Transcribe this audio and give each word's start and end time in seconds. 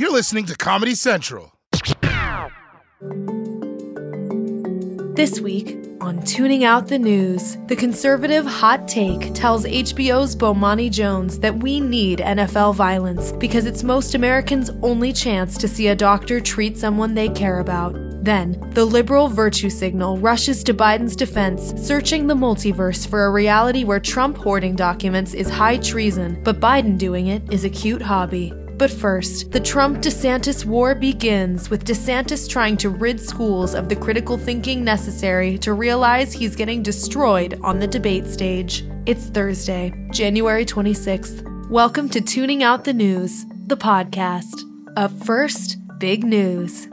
You're 0.00 0.10
listening 0.10 0.46
to 0.46 0.56
Comedy 0.56 0.94
Central. 0.94 1.52
This 5.14 5.40
week 5.40 5.76
on 6.00 6.20
Tooning 6.20 6.62
Out 6.62 6.88
the 6.88 6.98
News, 6.98 7.58
the 7.66 7.76
conservative 7.76 8.46
hot 8.46 8.88
take 8.88 9.34
tells 9.34 9.66
HBO's 9.66 10.34
Bomani 10.34 10.90
Jones 10.90 11.38
that 11.40 11.54
we 11.54 11.80
need 11.80 12.20
NFL 12.20 12.76
violence 12.76 13.32
because 13.32 13.66
it's 13.66 13.82
most 13.82 14.14
Americans' 14.14 14.70
only 14.80 15.12
chance 15.12 15.58
to 15.58 15.68
see 15.68 15.88
a 15.88 15.94
doctor 15.94 16.40
treat 16.40 16.78
someone 16.78 17.12
they 17.12 17.28
care 17.28 17.58
about. 17.58 17.94
Then, 18.24 18.58
the 18.72 18.86
liberal 18.86 19.28
virtue 19.28 19.68
signal 19.68 20.16
rushes 20.16 20.64
to 20.64 20.72
Biden's 20.72 21.14
defense, 21.14 21.74
searching 21.76 22.26
the 22.26 22.34
multiverse 22.34 23.06
for 23.06 23.26
a 23.26 23.30
reality 23.30 23.84
where 23.84 24.00
Trump 24.00 24.38
hoarding 24.38 24.76
documents 24.76 25.34
is 25.34 25.50
high 25.50 25.76
treason, 25.76 26.42
but 26.42 26.58
Biden 26.58 26.96
doing 26.96 27.26
it 27.26 27.42
is 27.52 27.64
a 27.64 27.70
cute 27.70 28.00
hobby. 28.00 28.54
But 28.80 28.90
first, 28.90 29.50
the 29.50 29.60
Trump 29.60 29.98
DeSantis 29.98 30.64
war 30.64 30.94
begins 30.94 31.68
with 31.68 31.84
DeSantis 31.84 32.48
trying 32.48 32.78
to 32.78 32.88
rid 32.88 33.20
schools 33.20 33.74
of 33.74 33.90
the 33.90 33.94
critical 33.94 34.38
thinking 34.38 34.82
necessary 34.82 35.58
to 35.58 35.74
realize 35.74 36.32
he's 36.32 36.56
getting 36.56 36.82
destroyed 36.82 37.60
on 37.62 37.78
the 37.78 37.86
debate 37.86 38.26
stage. 38.26 38.82
It's 39.04 39.26
Thursday, 39.26 39.92
January 40.14 40.64
26th. 40.64 41.68
Welcome 41.68 42.08
to 42.08 42.22
Tooning 42.22 42.62
Out 42.62 42.84
the 42.84 42.94
News, 42.94 43.44
the 43.66 43.76
podcast. 43.76 44.62
Up 44.96 45.12
first, 45.24 45.76
big 45.98 46.24
news. 46.24 46.88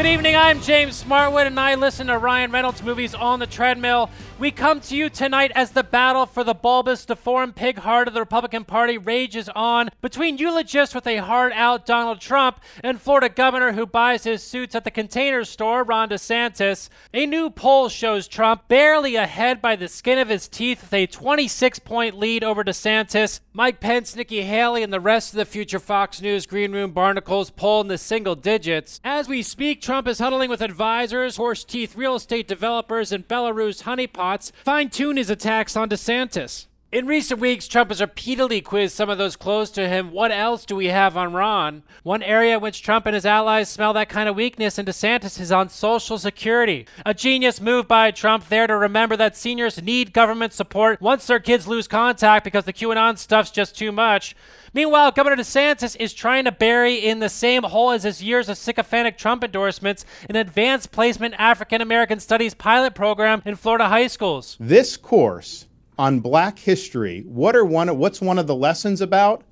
Good 0.00 0.08
evening, 0.08 0.34
I'm 0.34 0.62
James 0.62 1.04
Smartwood, 1.04 1.46
and 1.46 1.60
I 1.60 1.74
listen 1.74 2.06
to 2.06 2.16
Ryan 2.16 2.50
Reynolds 2.50 2.82
movies 2.82 3.14
on 3.14 3.38
the 3.38 3.46
treadmill. 3.46 4.08
We 4.40 4.50
come 4.50 4.80
to 4.80 4.96
you 4.96 5.10
tonight 5.10 5.52
as 5.54 5.72
the 5.72 5.84
battle 5.84 6.24
for 6.24 6.44
the 6.44 6.54
bulbous, 6.54 7.04
deformed 7.04 7.56
pig 7.56 7.80
heart 7.80 8.08
of 8.08 8.14
the 8.14 8.20
Republican 8.20 8.64
Party 8.64 8.96
rages 8.96 9.50
on 9.50 9.90
between 10.00 10.38
eulogists 10.38 10.94
with 10.94 11.06
a 11.06 11.18
hard 11.18 11.52
out 11.54 11.84
Donald 11.84 12.22
Trump 12.22 12.58
and 12.82 12.98
Florida 12.98 13.28
governor 13.28 13.72
who 13.72 13.84
buys 13.84 14.24
his 14.24 14.42
suits 14.42 14.74
at 14.74 14.84
the 14.84 14.90
container 14.90 15.44
store, 15.44 15.82
Ron 15.82 16.08
DeSantis. 16.08 16.88
A 17.12 17.26
new 17.26 17.50
poll 17.50 17.90
shows 17.90 18.26
Trump 18.26 18.66
barely 18.66 19.14
ahead 19.14 19.60
by 19.60 19.76
the 19.76 19.88
skin 19.88 20.18
of 20.18 20.30
his 20.30 20.48
teeth 20.48 20.80
with 20.80 20.94
a 20.94 21.06
26 21.06 21.78
point 21.80 22.18
lead 22.18 22.42
over 22.42 22.64
DeSantis. 22.64 23.40
Mike 23.52 23.78
Pence, 23.78 24.16
Nikki 24.16 24.40
Haley, 24.40 24.82
and 24.82 24.90
the 24.90 25.00
rest 25.00 25.34
of 25.34 25.36
the 25.36 25.44
future 25.44 25.78
Fox 25.78 26.22
News 26.22 26.46
Green 26.46 26.72
Room 26.72 26.92
barnacles 26.92 27.50
poll 27.50 27.82
in 27.82 27.88
the 27.88 27.98
single 27.98 28.36
digits. 28.36 29.02
As 29.04 29.28
we 29.28 29.42
speak, 29.42 29.82
Trump 29.82 30.08
is 30.08 30.18
huddling 30.18 30.48
with 30.48 30.62
advisors, 30.62 31.36
horse 31.36 31.62
teeth 31.62 31.94
real 31.94 32.14
estate 32.14 32.48
developers, 32.48 33.12
and 33.12 33.28
Belarus 33.28 33.82
honeypots, 33.82 34.29
fine 34.38 34.88
tune 34.88 35.16
his 35.16 35.30
attacks 35.30 35.76
on 35.76 35.88
DeSantis. 35.88 36.66
In 36.92 37.06
recent 37.06 37.38
weeks, 37.38 37.68
Trump 37.68 37.90
has 37.90 38.00
repeatedly 38.00 38.60
quizzed 38.60 38.96
some 38.96 39.08
of 39.08 39.16
those 39.16 39.36
close 39.36 39.70
to 39.70 39.86
him. 39.86 40.10
What 40.10 40.32
else 40.32 40.64
do 40.64 40.74
we 40.74 40.86
have 40.86 41.16
on 41.16 41.32
Ron? 41.32 41.84
One 42.02 42.20
area 42.20 42.56
in 42.56 42.60
which 42.60 42.82
Trump 42.82 43.06
and 43.06 43.14
his 43.14 43.24
allies 43.24 43.68
smell 43.68 43.92
that 43.92 44.08
kind 44.08 44.28
of 44.28 44.34
weakness 44.34 44.76
in 44.76 44.86
DeSantis 44.86 45.38
is 45.38 45.52
on 45.52 45.68
Social 45.68 46.18
Security. 46.18 46.88
A 47.06 47.14
genius 47.14 47.60
move 47.60 47.86
by 47.86 48.10
Trump 48.10 48.48
there 48.48 48.66
to 48.66 48.76
remember 48.76 49.16
that 49.16 49.36
seniors 49.36 49.80
need 49.80 50.12
government 50.12 50.52
support 50.52 51.00
once 51.00 51.28
their 51.28 51.38
kids 51.38 51.68
lose 51.68 51.86
contact 51.86 52.42
because 52.42 52.64
the 52.64 52.72
QAnon 52.72 53.16
stuff's 53.18 53.52
just 53.52 53.78
too 53.78 53.92
much. 53.92 54.34
Meanwhile, 54.74 55.12
Governor 55.12 55.36
DeSantis 55.36 55.94
is 56.00 56.12
trying 56.12 56.44
to 56.44 56.52
bury 56.52 56.96
in 56.96 57.20
the 57.20 57.28
same 57.28 57.62
hole 57.62 57.92
as 57.92 58.02
his 58.02 58.20
years 58.20 58.48
of 58.48 58.58
sycophantic 58.58 59.16
Trump 59.16 59.44
endorsements 59.44 60.04
an 60.28 60.34
advanced 60.34 60.90
placement 60.90 61.34
African 61.38 61.80
American 61.80 62.18
studies 62.18 62.54
pilot 62.54 62.96
program 62.96 63.42
in 63.44 63.54
Florida 63.54 63.86
high 63.86 64.08
schools. 64.08 64.56
This 64.58 64.96
course 64.96 65.66
on 66.00 66.18
black 66.18 66.58
history, 66.58 67.20
what 67.26 67.54
are 67.54 67.64
one 67.64 67.98
what's 67.98 68.22
one 68.22 68.38
of 68.38 68.46
the 68.46 68.54
lessons 68.54 69.02
about? 69.02 69.42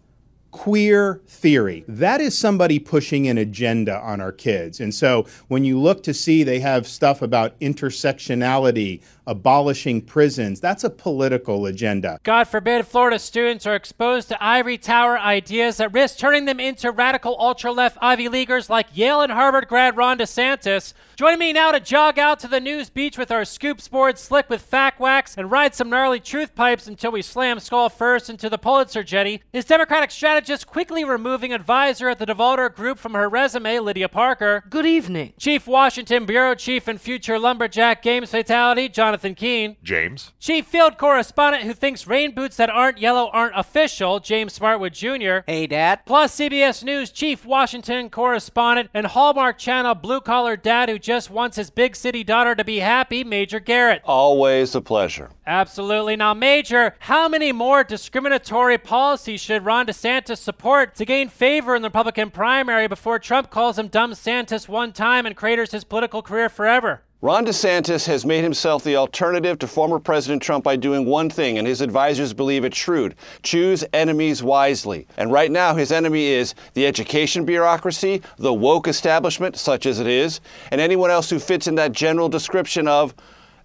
Queer 0.51 1.21
theory. 1.27 1.85
That 1.89 2.21
is 2.21 2.37
somebody 2.37 2.79
pushing 2.79 3.29
an 3.29 3.39
agenda 3.39 3.99
on 4.01 4.21
our 4.21 4.33
kids. 4.33 4.81
And 4.81 4.95
so 4.95 5.27
when 5.49 5.65
you 5.65 5.79
look 5.79 6.03
to 6.05 6.15
see 6.15 6.43
they 6.43 6.61
have 6.61 6.87
stuff 6.87 7.21
about 7.23 7.59
intersectionality, 7.61 9.03
abolishing 9.27 10.01
prisons, 10.01 10.61
that's 10.61 10.85
a 10.85 10.91
political 10.91 11.67
agenda. 11.67 12.19
God 12.23 12.45
forbid 12.45 12.87
Florida 12.87 13.19
students 13.19 13.67
are 13.67 13.75
exposed 13.75 14.29
to 14.29 14.43
ivory 14.43 14.79
tower 14.79 15.19
ideas 15.19 15.77
that 15.77 15.93
risk 15.93 16.19
turning 16.19 16.47
them 16.47 16.61
into 16.61 16.91
radical 16.91 17.37
ultra 17.39 17.71
left 17.71 17.99
Ivy 18.01 18.29
Leaguers 18.29 18.71
like 18.71 18.87
Yale 18.95 19.21
and 19.21 19.33
Harvard 19.33 19.69
grad 19.69 19.97
Ron 19.97 20.19
DeSantis. 20.19 20.95
Join 21.17 21.39
me 21.39 21.53
now 21.53 21.73
to 21.73 21.81
jog 21.81 22.19
out 22.19 22.39
to 22.41 22.49
the 22.49 22.61
news 22.61 22.89
beach 22.91 23.19
with 23.19 23.31
our 23.31 23.45
scoops 23.45 23.89
board 23.89 24.19
slick 24.19 24.49
with 24.49 24.63
fact 24.63 24.99
wax 24.99 25.37
and 25.37 25.51
ride 25.51 25.75
some 25.75 25.91
gnarly 25.91 26.21
truth 26.21 26.55
pipes 26.55 26.87
until 26.87 27.13
we 27.13 27.23
slam 27.23 27.61
skull 27.61 27.89
first 27.89 28.31
into 28.31 28.49
the 28.49 28.59
Pulitzer 28.59 29.03
jetty 29.03 29.43
is 29.53 29.65
Democratic 29.65 30.11
strategist 30.39 30.69
quickly 30.69 31.05
removing 31.05 31.53
advisor 31.53 32.09
at 32.09 32.21
the 32.21 32.25
Devolder 32.25 32.73
Group 32.73 33.01
from 33.01 33.15
her 33.15 33.29
resume, 33.29 33.81
Lydia 33.81 34.09
Parker. 34.09 34.63
Good 34.71 34.87
evening. 34.87 35.33
Chief 35.37 35.67
Washington 35.67 36.27
Bureau 36.27 36.55
Chief 36.55 36.87
and 36.87 37.01
future 37.01 37.41
Lumberjack 37.41 38.03
Games 38.03 38.31
Fatality, 38.31 38.89
Jonathan 38.89 39.35
Keene. 39.35 39.77
James. 39.83 40.33
Chief 40.39 40.65
Field 40.65 40.97
Correspondent 40.97 41.65
who 41.65 41.73
thinks 41.75 42.07
rain 42.07 42.37
boots 42.37 42.57
that 42.57 42.71
aren't 42.71 42.99
yellow 42.99 43.31
aren't 43.33 43.59
official, 43.59 44.21
James 44.21 44.57
Smartwood 44.57 44.93
Jr. 44.93 45.45
Hey, 45.51 45.67
Dad. 45.67 46.07
Plus 46.07 46.37
CBS 46.37 46.85
News 46.85 47.11
Chief 47.11 47.45
Washington 47.45 48.09
Correspondent 48.09 48.91
and 48.95 49.09
Hallmark 49.09 49.59
Channel 49.59 49.97
blue 49.97 50.21
collar 50.21 50.57
dad 50.57 50.89
who 50.89 51.01
just 51.01 51.31
wants 51.31 51.57
his 51.57 51.71
big 51.71 51.97
city 51.97 52.23
daughter 52.23 52.55
to 52.55 52.63
be 52.63 52.79
happy, 52.79 53.25
Major 53.25 53.59
Garrett. 53.59 54.03
Always 54.05 54.77
a 54.77 54.81
pleasure. 54.81 55.31
Absolutely. 55.49 56.15
Now, 56.15 56.35
Major, 56.35 56.95
how 57.01 57.27
many 57.27 57.51
more 57.53 57.83
discriminatory 57.83 58.77
policies 58.77 59.41
should 59.41 59.65
Ron 59.65 59.87
DeSantis 59.87 60.28
support 60.37 60.95
to 60.97 61.05
gain 61.05 61.29
favor 61.29 61.75
in 61.75 61.83
the 61.83 61.89
Republican 61.89 62.31
primary 62.31 62.87
before 62.87 63.19
Trump 63.19 63.51
calls 63.51 63.79
him 63.79 63.89
dumb 63.89 64.13
Santis 64.13 64.69
one 64.69 64.93
time 64.93 65.27
and 65.27 65.37
craters 65.37 65.73
his 65.73 65.85
political 65.85 66.23
career 66.23 66.49
forever? 66.49 67.03
Ron 67.21 67.47
DeSantis 67.47 68.07
has 68.07 68.25
made 68.25 68.45
himself 68.45 68.85
the 68.85 68.95
alternative 68.95 69.59
to 69.59 69.67
former 69.67 69.99
President 69.99 70.41
Trump 70.41 70.63
by 70.63 70.77
doing 70.77 71.05
one 71.05 71.29
thing, 71.29 71.59
and 71.59 71.67
his 71.67 71.81
advisors 71.81 72.33
believe 72.33 72.65
it 72.65 72.77
shrewd 72.77 73.17
choose 73.43 73.85
enemies 73.93 74.41
wisely. 74.41 75.09
And 75.17 75.33
right 75.33 75.51
now, 75.51 75.75
his 75.75 75.91
enemy 75.91 76.27
is 76.27 76.55
the 76.75 76.87
education 76.87 77.45
bureaucracy, 77.45 78.23
the 78.37 78.55
woke 78.55 78.87
establishment, 78.87 79.57
such 79.57 79.85
as 79.85 79.99
it 79.99 80.07
is, 80.07 80.41
and 80.71 80.81
anyone 80.81 81.11
else 81.11 81.29
who 81.29 81.41
fits 81.41 81.67
in 81.67 81.75
that 81.75 81.91
general 81.91 82.29
description 82.29 82.87
of 82.87 83.15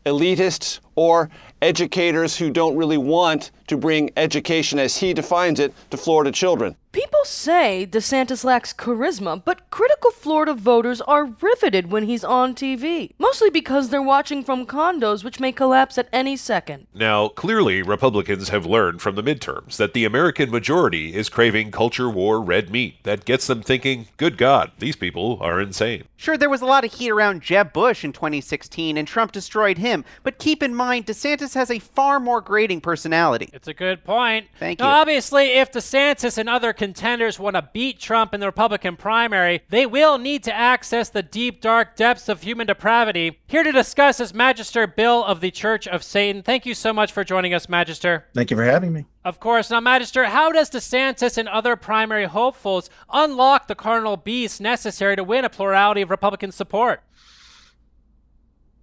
elitists 0.06 0.80
or 0.96 1.30
educators 1.62 2.36
who 2.38 2.50
don't 2.50 2.75
really 2.75 2.97
want 2.97 3.52
to 3.68 3.78
bring 3.78 4.12
education 4.18 4.80
as 4.80 4.97
he 4.97 5.14
defines 5.14 5.59
it 5.59 5.74
to 5.90 5.97
Florida 5.97 6.31
children. 6.31 6.75
People 7.13 7.25
say 7.25 7.88
DeSantis 7.88 8.44
lacks 8.44 8.74
charisma, 8.74 9.40
but 9.46 9.69
critical 9.69 10.09
Florida 10.09 10.56
voters 10.56 11.00
are 11.01 11.25
riveted 11.25 11.91
when 11.91 12.06
he's 12.06 12.24
on 12.24 12.56
TV. 12.56 13.12
Mostly 13.19 13.51
because 13.51 13.90
they're 13.90 14.01
watching 14.01 14.44
from 14.44 14.66
condos, 14.66 15.24
which 15.24 15.40
may 15.40 15.51
collapse 15.51 16.00
at 16.00 16.09
any 16.12 16.35
second. 16.35 16.88
Now, 16.91 17.28
clearly, 17.28 17.84
Republicans 17.84 18.50
have 18.50 18.66
learned 18.66 19.00
from 19.00 19.13
the 19.13 19.22
midterms 19.22 19.78
that 19.78 19.94
the 19.94 20.06
American 20.06 20.50
majority 20.50 21.13
is 21.13 21.29
craving 21.29 21.69
culture 21.69 22.09
war 22.09 22.41
red 22.41 22.72
meat 22.72 22.96
that 23.03 23.25
gets 23.25 23.45
them 23.45 23.62
thinking, 23.62 24.07
good 24.18 24.35
God, 24.35 24.72
these 24.80 24.95
people 24.95 25.38
are 25.40 25.62
insane. 25.62 26.06
Sure, 26.16 26.35
there 26.35 26.50
was 26.50 26.62
a 26.62 26.66
lot 26.66 26.84
of 26.84 26.94
heat 26.94 27.12
around 27.12 27.44
Jeb 27.44 27.74
Bush 27.74 28.03
in 28.03 28.12
2016, 28.12 28.97
and 28.97 29.07
Trump 29.07 29.31
destroyed 29.31 29.78
him, 29.78 30.03
but 30.24 30.40
keep 30.40 30.63
in 30.63 30.74
mind, 30.74 31.06
DeSantis 31.06 31.53
has 31.53 31.69
a 31.69 31.78
far 31.78 32.19
more 32.19 32.41
grating 32.41 32.81
personality. 32.81 33.50
It's 33.53 33.68
a 33.68 33.74
good 33.74 34.03
point. 34.03 34.47
Thank 34.57 34.80
now, 34.80 34.88
you. 34.88 34.95
Obviously, 34.95 35.51
if 35.51 35.72
DeSantis 35.72 36.40
and 36.40 36.50
other 36.50 36.74
contenders 37.03 37.38
want 37.38 37.53
to 37.53 37.69
beat 37.74 38.00
Trump 38.00 38.34
in 38.34 38.40
the 38.40 38.46
Republican 38.46 38.96
primary, 38.96 39.62
they 39.68 39.86
will 39.86 40.18
need 40.18 40.41
to 40.41 40.56
access 40.56 41.09
the 41.09 41.22
deep, 41.22 41.59
dark 41.59 41.97
depths 41.97 42.30
of 42.30 42.44
human 42.44 42.66
depravity. 42.66 43.41
Here 43.46 43.62
to 43.62 43.74
discuss 43.74 44.22
is 44.22 44.34
Magister 44.34 44.88
Bill 44.88 45.22
of 45.22 45.42
the 45.42 45.52
Church 45.52 45.86
of 45.86 46.02
Satan. 46.02 46.44
Thank 46.44 46.66
you 46.66 46.74
so 46.74 46.94
much 46.94 47.12
for 47.12 47.25
joining 47.25 47.54
us, 47.54 47.68
Magister. 47.68 48.25
Thank 48.33 48.51
you 48.51 48.56
for 48.56 48.63
having 48.63 48.94
me. 48.94 49.06
Of 49.25 49.42
course. 49.42 49.69
Now, 49.69 49.81
Magister, 49.81 50.24
how 50.24 50.54
does 50.54 50.69
DeSantis 50.69 51.38
and 51.38 51.50
other 51.50 51.75
primary 51.75 52.24
hopefuls 52.24 52.89
unlock 53.12 53.68
the 53.68 53.75
carnal 53.75 54.16
beast 54.16 54.62
necessary 54.62 55.18
to 55.18 55.25
win 55.25 55.44
a 55.44 55.50
plurality 55.50 56.04
of 56.04 56.10
Republican 56.10 56.54
support? 56.54 57.04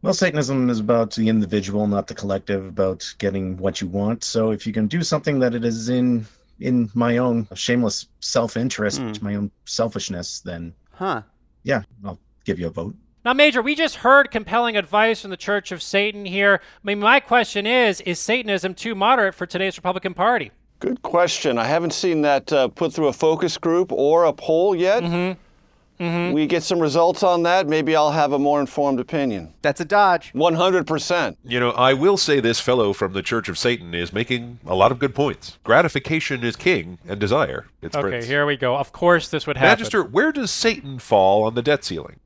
Well, 0.02 0.12
Satanism 0.12 0.68
is 0.68 0.78
about 0.78 1.14
the 1.14 1.30
individual, 1.30 1.86
not 1.86 2.06
the 2.06 2.14
collective, 2.14 2.66
about 2.66 3.14
getting 3.16 3.56
what 3.56 3.80
you 3.80 3.86
want. 3.86 4.24
So 4.24 4.50
if 4.50 4.66
you 4.66 4.74
can 4.74 4.88
do 4.88 5.02
something 5.02 5.38
that 5.38 5.54
it 5.54 5.64
is 5.64 5.88
in 5.88 6.26
in 6.60 6.90
my 6.94 7.16
own 7.18 7.48
shameless 7.54 8.06
self-interest, 8.20 9.00
Hmm. 9.00 9.12
my 9.22 9.34
own 9.34 9.50
selfishness, 9.64 10.40
then 10.40 10.74
Huh. 10.92 11.22
yeah, 11.62 11.82
I'll 12.04 12.18
give 12.44 12.58
you 12.58 12.66
a 12.66 12.70
vote. 12.70 12.94
Now, 13.24 13.34
Major, 13.34 13.60
we 13.60 13.74
just 13.74 13.96
heard 13.96 14.30
compelling 14.30 14.76
advice 14.78 15.20
from 15.20 15.30
the 15.30 15.36
Church 15.36 15.72
of 15.72 15.82
Satan 15.82 16.24
here. 16.24 16.60
I 16.62 16.80
mean, 16.86 17.00
my 17.00 17.20
question 17.20 17.66
is 17.66 18.00
Is 18.02 18.18
Satanism 18.18 18.74
too 18.74 18.94
moderate 18.94 19.34
for 19.34 19.44
today's 19.46 19.76
Republican 19.76 20.14
Party? 20.14 20.52
Good 20.78 21.02
question. 21.02 21.58
I 21.58 21.64
haven't 21.66 21.92
seen 21.92 22.22
that 22.22 22.50
uh, 22.50 22.68
put 22.68 22.94
through 22.94 23.08
a 23.08 23.12
focus 23.12 23.58
group 23.58 23.92
or 23.92 24.24
a 24.24 24.32
poll 24.32 24.74
yet. 24.74 25.02
Mm-hmm. 26.00 26.32
we 26.32 26.46
get 26.46 26.62
some 26.62 26.80
results 26.80 27.22
on 27.22 27.42
that, 27.42 27.68
maybe 27.68 27.94
I'll 27.94 28.10
have 28.10 28.32
a 28.32 28.38
more 28.38 28.58
informed 28.58 29.00
opinion. 29.00 29.52
That's 29.60 29.80
a 29.82 29.84
dodge. 29.84 30.32
100%. 30.32 31.36
You 31.44 31.60
know, 31.60 31.72
I 31.72 31.92
will 31.92 32.16
say 32.16 32.40
this 32.40 32.58
fellow 32.58 32.94
from 32.94 33.12
the 33.12 33.22
Church 33.22 33.50
of 33.50 33.58
Satan 33.58 33.92
is 33.94 34.10
making 34.12 34.60
a 34.66 34.74
lot 34.74 34.92
of 34.92 34.98
good 34.98 35.14
points. 35.14 35.58
Gratification 35.62 36.42
is 36.42 36.56
king, 36.56 36.98
and 37.06 37.20
desire 37.20 37.66
its 37.82 37.94
Okay, 37.94 38.08
prince. 38.08 38.26
here 38.26 38.46
we 38.46 38.56
go. 38.56 38.76
Of 38.76 38.92
course, 38.92 39.28
this 39.28 39.46
would 39.46 39.58
happen. 39.58 39.68
Magister, 39.70 40.02
where 40.02 40.32
does 40.32 40.50
Satan 40.50 40.98
fall 40.98 41.42
on 41.44 41.54
the 41.54 41.62
debt 41.62 41.84
ceiling? 41.84 42.18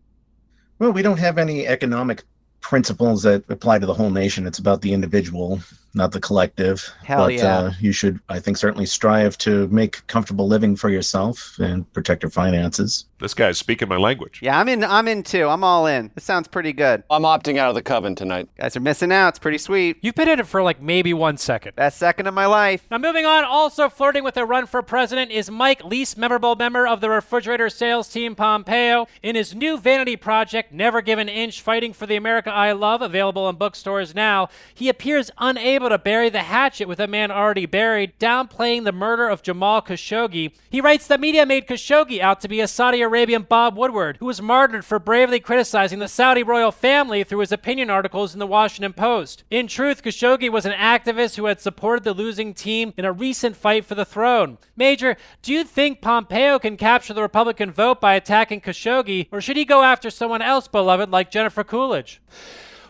Well, 0.79 0.93
we 0.93 1.03
don't 1.03 1.19
have 1.19 1.37
any 1.37 1.67
economic 1.67 2.23
principles 2.61 3.23
that 3.25 3.45
apply 3.49 3.79
to 3.81 3.87
the 3.87 3.95
whole 3.95 4.11
nation. 4.11 4.47
It's 4.47 4.59
about 4.59 4.83
the 4.83 4.93
individual, 4.93 5.61
not 5.95 6.13
the 6.13 6.21
collective. 6.21 6.91
Hell 7.05 7.27
but 7.27 7.35
yeah. 7.35 7.59
uh, 7.59 7.73
you 7.81 7.93
should, 7.93 8.19
I 8.29 8.41
think, 8.41 8.57
certainly 8.57 8.87
strive 8.87 9.39
to 9.39 9.69
make 9.69 10.07
comfortable 10.07 10.47
living 10.47 10.77
for 10.77 10.91
yourself 10.91 11.57
and 11.59 11.91
protect 11.93 12.23
your 12.23 12.31
finances. 12.31 13.07
This 13.21 13.33
guy's 13.33 13.59
speaking 13.59 13.89
my 13.89 13.97
language. 13.97 14.41
Yeah, 14.43 14.59
I'm 14.59 14.69
in. 14.69 14.85
I'm 14.85 15.09
in 15.09 15.23
too. 15.23 15.49
I'm 15.49 15.65
all 15.65 15.87
in. 15.87 16.11
This 16.15 16.25
sounds 16.25 16.49
pretty 16.49 16.73
good. 16.73 17.05
I'm 17.11 17.23
opting 17.23 17.57
out 17.57 17.69
of 17.69 17.75
the 17.75 17.83
coven 17.83 18.15
tonight. 18.15 18.49
Guys 18.59 18.77
are 18.77 18.81
missing 18.81 19.13
out. 19.13 19.29
It's 19.29 19.39
pretty 19.39 19.59
sweet. 19.59 19.97
You've 20.03 20.15
been 20.15 20.29
in 20.29 20.41
it 20.41 20.47
for 20.47 20.63
like 20.63 20.83
maybe 20.83 21.15
one 21.15 21.37
second. 21.37 21.77
Best 21.77 21.99
second 21.99 22.27
of 22.27 22.35
my 22.35 22.47
life. 22.47 22.85
Now, 22.91 22.99
moving 22.99 23.25
on, 23.25 23.45
also 23.45 23.89
flirting 23.89 24.25
with 24.25 24.37
a 24.37 24.45
run 24.45 24.67
for 24.67 24.83
president 24.83 25.31
is 25.31 25.51
Mike, 25.51 25.85
least 25.85 26.19
memorable 26.19 26.57
member 26.57 26.87
of 26.87 27.01
the 27.01 27.09
refrigerator 27.09 27.71
sales 27.71 28.09
team, 28.09 28.35
Pompeo. 28.35 29.07
In 29.23 29.37
his 29.37 29.55
new 29.55 29.79
vanity 29.79 30.17
project, 30.17 30.73
Never 30.73 31.01
Give 31.01 31.19
an 31.19 31.29
Inch 31.29 31.63
Fighting 31.63 31.93
for 31.93 32.07
the 32.07 32.17
America 32.17 32.51
I 32.51 32.73
Love, 32.73 33.01
available 33.01 33.49
in 33.49 33.57
bookstores 33.57 34.15
now, 34.15 34.49
he 34.75 34.89
appears 34.89 35.31
unable 35.39 35.84
to 35.89 35.99
bury 35.99 36.29
the 36.29 36.43
hatchet 36.43 36.89
with 36.89 37.01
a 37.01 37.07
man 37.07 37.31
already 37.31 37.67
buried, 37.67 38.19
downplaying 38.19 38.85
the 38.85 38.93
murder 38.93 39.29
of 39.29 39.43
Jamal 39.43 39.83
Khashoggi. 39.83 40.53
He 40.71 40.81
writes 40.81 41.07
the 41.07 41.19
media 41.19 41.47
made 41.47 41.67
Khashoggi 41.67 42.21
out 42.21 42.41
to 42.41 42.49
be 42.49 42.61
a 42.61 42.69
Saudi 42.69 43.03
Arabian 43.03 43.43
Bob 43.43 43.77
Woodward, 43.77 44.17
who 44.19 44.27
was 44.27 44.43
martyred 44.43 44.85
for 44.85 44.99
bravely 44.99 45.41
criticizing 45.41 45.99
the 45.99 46.09
Saudi 46.09 46.43
royal 46.43 46.73
family 46.73 47.25
through 47.25 47.41
his 47.41 47.53
opinion 47.53 47.91
articles 47.91 48.33
in 48.33 48.39
the 48.39 48.47
Washington 48.47 48.93
Post. 48.93 49.45
In 49.51 49.67
truth, 49.67 50.03
Khashoggi 50.03 50.51
was 50.51 50.67
an 50.67 50.73
activist 50.73 51.37
who 51.37 51.47
had 51.47 51.61
supported 51.61 52.05
the 52.05 52.15
losing 52.15 52.55
team 52.55 52.93
in 52.97 53.05
a 53.05 53.13
recent 53.13 53.57
fight 53.57 53.85
for 53.85 53.95
the 53.95 54.05
throne. 54.05 54.59
Major, 54.77 55.17
do 55.43 55.53
you 55.53 55.65
think 55.65 56.01
Pompeo 56.01 56.59
can 56.59 56.77
capture 56.77 57.15
the 57.15 57.23
Republican 57.23 57.71
vote 57.71 58.01
by 58.01 58.15
attacking 58.15 58.61
Khashoggi, 58.61 59.29
or 59.31 59.41
should 59.41 59.57
he 59.57 59.65
go 59.65 59.83
after 59.83 60.11
someone 60.11 60.43
else 60.43 60.69
beloved 60.69 61.11
like 61.11 61.31
Jennifer 61.31 61.65
Coolidge? 61.65 62.21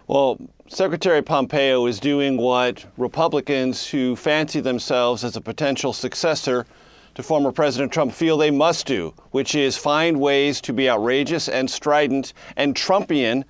Well, 0.06 0.38
Secretary 0.68 1.22
Pompeo 1.22 1.86
is 1.86 1.98
doing 1.98 2.36
what 2.36 2.84
Republicans 2.98 3.88
who 3.88 4.16
fancy 4.16 4.60
themselves 4.60 5.24
as 5.24 5.34
a 5.34 5.40
potential 5.40 5.94
successor 5.94 6.66
to 7.14 7.22
former 7.22 7.52
President 7.52 7.92
Trump 7.92 8.12
feel 8.12 8.36
they 8.36 8.50
must 8.50 8.86
do, 8.86 9.14
which 9.30 9.54
is 9.54 9.78
find 9.78 10.20
ways 10.20 10.60
to 10.62 10.72
be 10.72 10.90
outrageous 10.90 11.48
and 11.48 11.70
strident 11.70 12.34
and 12.56 12.74
Trumpian 12.74 13.44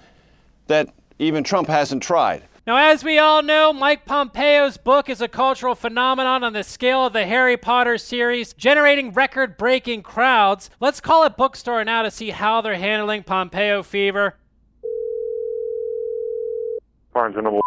that 0.68 0.90
even 1.18 1.42
Trump 1.42 1.68
hasn't 1.68 2.02
tried. 2.02 2.44
Now, 2.66 2.76
as 2.76 3.02
we 3.04 3.18
all 3.18 3.42
know, 3.42 3.72
Mike 3.72 4.06
Pompeo's 4.06 4.76
book 4.76 5.10
is 5.10 5.20
a 5.20 5.28
cultural 5.28 5.74
phenomenon 5.74 6.44
on 6.44 6.52
the 6.52 6.62
scale 6.62 7.06
of 7.06 7.12
the 7.12 7.26
Harry 7.26 7.56
Potter 7.56 7.98
series, 7.98 8.54
generating 8.54 9.12
record 9.12 9.56
breaking 9.56 10.02
crowds. 10.02 10.70
Let's 10.80 11.00
call 11.00 11.24
a 11.24 11.30
Bookstore 11.30 11.84
now 11.84 12.02
to 12.02 12.10
see 12.10 12.30
how 12.30 12.60
they're 12.60 12.76
handling 12.76 13.24
Pompeo 13.24 13.82
fever. 13.82 14.36
Barnes 17.14 17.36
and 17.36 17.44
Noble. 17.44 17.60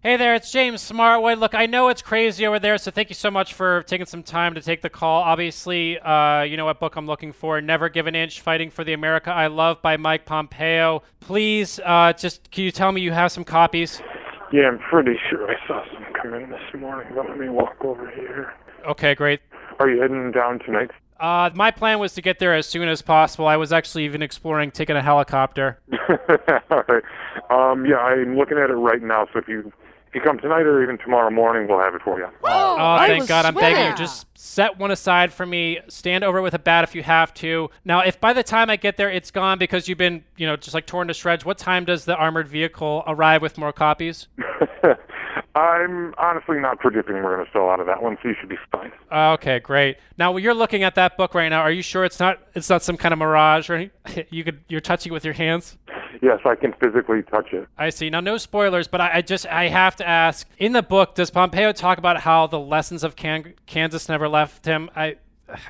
Hey 0.00 0.16
there, 0.16 0.36
it's 0.36 0.52
James 0.52 0.88
Smartwood. 0.88 1.40
Look, 1.40 1.52
I 1.52 1.66
know 1.66 1.88
it's 1.88 2.00
crazy 2.00 2.46
over 2.46 2.60
there, 2.60 2.78
so 2.78 2.92
thank 2.92 3.08
you 3.08 3.16
so 3.16 3.28
much 3.28 3.54
for 3.54 3.82
taking 3.82 4.06
some 4.06 4.22
time 4.22 4.54
to 4.54 4.60
take 4.60 4.80
the 4.80 4.88
call. 4.88 5.22
Obviously, 5.22 5.98
uh, 5.98 6.42
you 6.42 6.56
know 6.56 6.64
what 6.66 6.78
book 6.78 6.94
I'm 6.94 7.06
looking 7.08 7.32
for 7.32 7.60
Never 7.60 7.88
Give 7.88 8.06
an 8.06 8.14
Inch 8.14 8.40
Fighting 8.40 8.70
for 8.70 8.84
the 8.84 8.92
America 8.92 9.30
I 9.32 9.48
Love 9.48 9.82
by 9.82 9.96
Mike 9.96 10.24
Pompeo. 10.24 11.02
Please, 11.18 11.80
uh, 11.84 12.12
just 12.12 12.48
can 12.52 12.62
you 12.62 12.70
tell 12.70 12.92
me 12.92 13.00
you 13.00 13.10
have 13.10 13.32
some 13.32 13.42
copies? 13.42 14.00
Yeah, 14.52 14.68
I'm 14.68 14.78
pretty 14.78 15.16
sure 15.28 15.50
I 15.50 15.56
saw 15.66 15.82
some 15.92 16.06
come 16.22 16.34
in 16.34 16.50
this 16.50 16.80
morning, 16.80 17.12
but 17.16 17.28
let 17.28 17.36
me 17.36 17.48
walk 17.48 17.74
over 17.84 18.08
here. 18.12 18.54
Okay, 18.88 19.16
great. 19.16 19.40
Are 19.80 19.90
you 19.90 20.00
heading 20.00 20.30
down 20.30 20.60
tonight? 20.60 20.92
Uh, 21.18 21.50
my 21.54 21.70
plan 21.70 21.98
was 21.98 22.12
to 22.14 22.22
get 22.22 22.38
there 22.38 22.54
as 22.54 22.66
soon 22.66 22.88
as 22.88 23.02
possible. 23.02 23.46
I 23.46 23.56
was 23.56 23.72
actually 23.72 24.04
even 24.04 24.22
exploring 24.22 24.70
taking 24.70 24.96
a 24.96 25.02
helicopter. 25.02 25.78
All 26.70 26.82
right. 26.88 27.02
Um, 27.50 27.86
yeah, 27.86 27.96
I'm 27.96 28.36
looking 28.36 28.58
at 28.58 28.70
it 28.70 28.74
right 28.74 29.02
now, 29.02 29.26
so 29.32 29.38
if 29.38 29.48
you 29.48 29.72
if 30.08 30.14
you 30.14 30.20
come 30.20 30.38
tonight 30.38 30.62
or 30.62 30.82
even 30.82 30.98
tomorrow 30.98 31.30
morning, 31.30 31.66
we'll 31.68 31.80
have 31.80 31.94
it 31.94 32.02
for 32.02 32.18
you. 32.18 32.26
Oh, 32.44 32.76
Oh, 32.78 32.84
I 32.84 33.08
thank 33.08 33.20
was 33.22 33.28
God. 33.28 33.44
I'm 33.44 33.54
begging 33.54 33.90
you. 33.90 33.96
Just 33.96 34.26
set 34.38 34.78
one 34.78 34.90
aside 34.90 35.32
for 35.32 35.44
me. 35.44 35.80
Stand 35.88 36.22
over 36.24 36.38
it 36.38 36.42
with 36.42 36.54
a 36.54 36.58
bat 36.58 36.84
if 36.84 36.94
you 36.94 37.02
have 37.02 37.34
to. 37.34 37.70
Now, 37.84 38.00
if 38.00 38.20
by 38.20 38.32
the 38.32 38.42
time 38.44 38.70
I 38.70 38.76
get 38.76 38.96
there 38.96 39.10
it's 39.10 39.30
gone 39.30 39.58
because 39.58 39.88
you've 39.88 39.98
been, 39.98 40.24
you 40.36 40.46
know, 40.46 40.56
just 40.56 40.74
like 40.74 40.86
torn 40.86 41.08
to 41.08 41.14
shreds, 41.14 41.44
what 41.44 41.58
time 41.58 41.84
does 41.84 42.04
the 42.04 42.14
armored 42.14 42.46
vehicle 42.48 43.02
arrive 43.06 43.42
with 43.42 43.58
more 43.58 43.72
copies? 43.72 44.28
I'm 45.56 46.14
honestly 46.18 46.58
not 46.60 46.78
predicting 46.80 47.14
we're 47.16 47.34
going 47.36 47.46
to 47.46 47.50
sell 47.52 47.70
out 47.70 47.80
of 47.80 47.86
that 47.86 48.02
one, 48.02 48.18
so 48.22 48.28
you 48.28 48.34
should 48.38 48.48
be 48.50 48.58
fine. 48.70 48.92
Uh, 49.10 49.32
Okay, 49.34 49.58
great. 49.58 49.96
Now, 50.18 50.32
when 50.32 50.42
you're 50.42 50.54
looking 50.54 50.82
at 50.82 50.94
that 50.96 51.16
book 51.16 51.34
right 51.34 51.48
now, 51.48 51.60
are 51.62 51.70
you 51.70 51.82
sure 51.82 52.04
it's 52.04 52.20
not 52.20 52.38
it's 52.54 52.68
not 52.70 52.82
some 52.82 52.96
kind 52.96 53.12
of 53.12 53.18
mirage 53.18 53.70
or 53.70 53.74
any- 53.74 53.90
you 54.30 54.44
could 54.44 54.60
you're 54.68 54.80
touching 54.80 55.12
it 55.12 55.14
with 55.14 55.24
your 55.24 55.34
hands? 55.34 55.76
Yes, 56.22 56.40
I 56.44 56.54
can 56.54 56.72
physically 56.74 57.22
touch 57.22 57.52
it. 57.52 57.66
I 57.76 57.90
see. 57.90 58.08
Now, 58.10 58.20
no 58.20 58.36
spoilers, 58.38 58.88
but 58.88 59.00
I, 59.00 59.16
I 59.16 59.22
just 59.22 59.46
I 59.46 59.68
have 59.68 59.96
to 59.96 60.06
ask. 60.08 60.48
In 60.58 60.72
the 60.72 60.82
book, 60.82 61.14
does 61.14 61.30
Pompeo 61.30 61.72
talk 61.72 61.98
about 61.98 62.20
how 62.20 62.46
the 62.46 62.60
lessons 62.60 63.02
of 63.04 63.16
Can- 63.16 63.54
Kansas 63.66 64.08
never 64.08 64.28
left 64.28 64.64
him? 64.66 64.90
I 64.94 65.16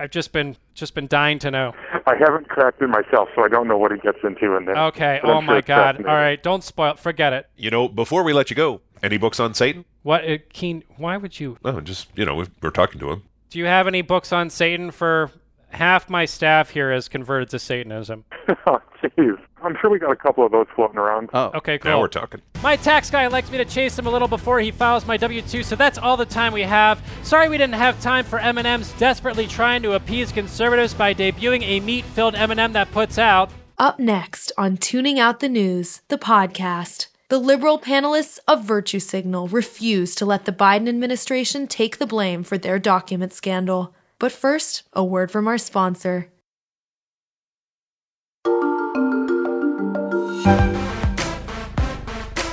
I've 0.01 0.11
just 0.11 0.33
been 0.33 0.57
just 0.77 0.95
been 0.95 1.07
dying 1.07 1.39
to 1.41 1.51
know. 1.51 1.73
I 2.07 2.15
haven't 2.17 2.49
cracked 2.49 2.81
it 2.81 2.89
myself, 2.89 3.29
so 3.35 3.45
I 3.45 3.49
don't 3.49 3.67
know 3.67 3.77
what 3.79 3.91
he 3.93 3.99
gets 3.99 4.19
into 4.23 4.57
in 4.57 4.67
there. 4.67 4.77
Okay. 4.77 5.19
But 5.23 5.31
I'm 5.31 5.37
Oh 5.37 5.41
sure 5.41 5.47
my 5.55 5.61
God. 5.63 5.97
All 5.99 6.15
right. 6.15 6.41
Don't 6.43 6.63
spoil. 6.63 6.95
Forget 6.97 7.33
it. 7.33 7.49
You 7.57 7.71
know, 7.71 7.89
before 7.89 8.23
we 8.23 8.33
let 8.33 8.51
you 8.51 8.57
go, 8.57 8.81
any 9.03 9.17
books 9.19 9.41
on 9.41 9.55
Satan? 9.55 9.85
What, 10.03 10.29
uh, 10.29 10.39
Keen? 10.53 10.85
Why 10.97 11.17
would 11.17 11.41
you? 11.41 11.59
Oh, 11.65 11.81
just, 11.81 12.09
you 12.17 12.25
know, 12.25 12.45
we're 12.63 12.71
talking 12.71 13.01
to 13.01 13.11
him. 13.11 13.23
Do 13.51 13.59
you 13.59 13.65
have 13.67 13.87
any 13.89 14.03
books 14.03 14.33
on 14.33 14.51
Satan? 14.51 14.91
For 14.91 15.31
half 15.69 16.09
my 16.09 16.25
staff 16.25 16.71
here 16.71 16.93
is 16.93 17.09
converted 17.09 17.51
to 17.51 17.59
Satanism. 17.59 18.25
oh, 18.67 18.81
jeez. 19.03 19.39
I'm 19.63 19.77
sure 19.81 19.91
we 19.91 19.99
got 19.99 20.13
a 20.13 20.17
couple 20.17 20.45
of 20.47 20.53
those 20.53 20.67
floating 20.75 20.99
around. 20.99 21.31
Oh, 21.35 21.51
Okay. 21.55 21.79
Cool. 21.79 21.91
Now 21.91 22.01
we're 22.01 22.09
talking. 22.09 22.41
My 22.63 22.77
tax 22.77 23.11
guy 23.11 23.27
likes 23.27 23.51
me 23.51 23.59
to 23.59 23.65
chase 23.65 23.99
him 23.99 24.07
a 24.07 24.11
little 24.11 24.29
before 24.29 24.61
he 24.61 24.71
files 24.71 25.07
my 25.07 25.17
W-2, 25.17 25.65
so 25.65 25.77
that's 25.77 25.99
all 25.99 26.17
the 26.17 26.25
time 26.27 26.53
we 26.53 26.63
have. 26.63 27.03
Sorry 27.23 27.49
we 27.49 27.59
didn't 27.59 27.75
have 27.75 28.01
time 28.01 28.25
for 28.25 28.39
M&M's 28.39 28.93
desperately 28.95 29.47
trying 29.47 29.83
to 29.83 29.93
appease 29.95 30.31
conservatives 30.33 30.95
by 30.95 31.13
debuting 31.15 31.63
a 31.63 31.81
meat-filled 31.81 32.35
M&M 32.35 32.73
that 32.75 32.91
puts 32.93 33.19
out. 33.19 33.51
Up 33.79 33.99
next 33.99 34.53
on 34.57 34.77
Tooning 34.77 35.19
Out 35.19 35.41
the 35.41 35.49
News, 35.49 36.01
the 36.09 36.17
podcast. 36.19 37.09
The 37.29 37.39
liberal 37.39 37.81
panelists 37.81 38.39
of 38.47 38.63
Virtue 38.65 39.01
Signal 39.01 39.49
refuse 39.49 40.15
to 40.15 40.25
let 40.25 40.45
the 40.45 40.53
Biden 40.53 40.89
administration 40.89 41.67
take 41.67 41.99
the 41.99 42.07
blame 42.07 42.45
for 42.45 42.57
their 42.57 42.79
document 42.79 43.33
scandal. 43.33 43.93
But 44.19 44.33
first, 44.33 44.85
a 44.93 45.05
word 45.05 45.31
from 45.31 45.47
our 45.47 45.59
sponsor. 45.59 46.31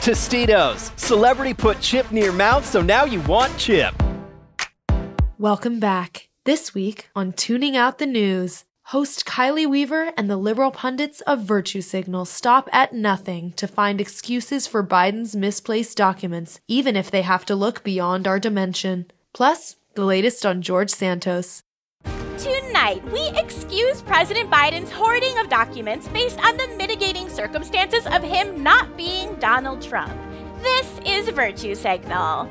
Tostitos, 0.01 0.91
celebrity 0.99 1.53
put 1.53 1.79
chip 1.79 2.11
near 2.11 2.33
mouth, 2.33 2.65
so 2.65 2.81
now 2.81 3.05
you 3.05 3.21
want 3.21 3.57
chip. 3.57 3.93
Welcome 5.39 5.79
back. 5.79 6.27
This 6.43 6.73
week 6.73 7.07
on 7.15 7.31
Tooning 7.31 7.75
Out 7.75 7.99
the 7.99 8.05
News, 8.05 8.65
host 8.87 9.25
Kylie 9.25 9.65
Weaver 9.69 10.11
and 10.17 10.29
the 10.29 10.35
liberal 10.35 10.71
pundits 10.71 11.21
of 11.21 11.43
Virtue 11.43 11.79
Signal 11.79 12.25
stop 12.25 12.67
at 12.73 12.91
nothing 12.91 13.53
to 13.53 13.65
find 13.65 14.01
excuses 14.01 14.67
for 14.67 14.85
Biden's 14.85 15.37
misplaced 15.37 15.95
documents, 15.95 16.59
even 16.67 16.97
if 16.97 17.09
they 17.09 17.21
have 17.21 17.45
to 17.45 17.55
look 17.55 17.81
beyond 17.81 18.27
our 18.27 18.39
dimension. 18.39 19.05
Plus, 19.31 19.77
the 19.95 20.05
latest 20.05 20.45
on 20.45 20.61
George 20.61 20.89
Santos. 20.89 21.63
Tonight, 22.37 23.03
we 23.11 23.29
excuse 23.39 24.01
President 24.01 24.49
Biden's 24.49 24.91
hoarding 24.91 25.37
of 25.37 25.49
documents 25.49 26.07
based 26.09 26.39
on 26.43 26.57
the 26.57 26.67
mitigating 26.77 27.29
circumstances 27.29 28.05
of 28.07 28.23
him 28.23 28.63
not 28.63 28.97
being 28.97 29.35
Donald 29.35 29.81
Trump. 29.81 30.13
This 30.61 30.99
is 31.05 31.29
Virtue 31.29 31.75
Signal. 31.75 32.49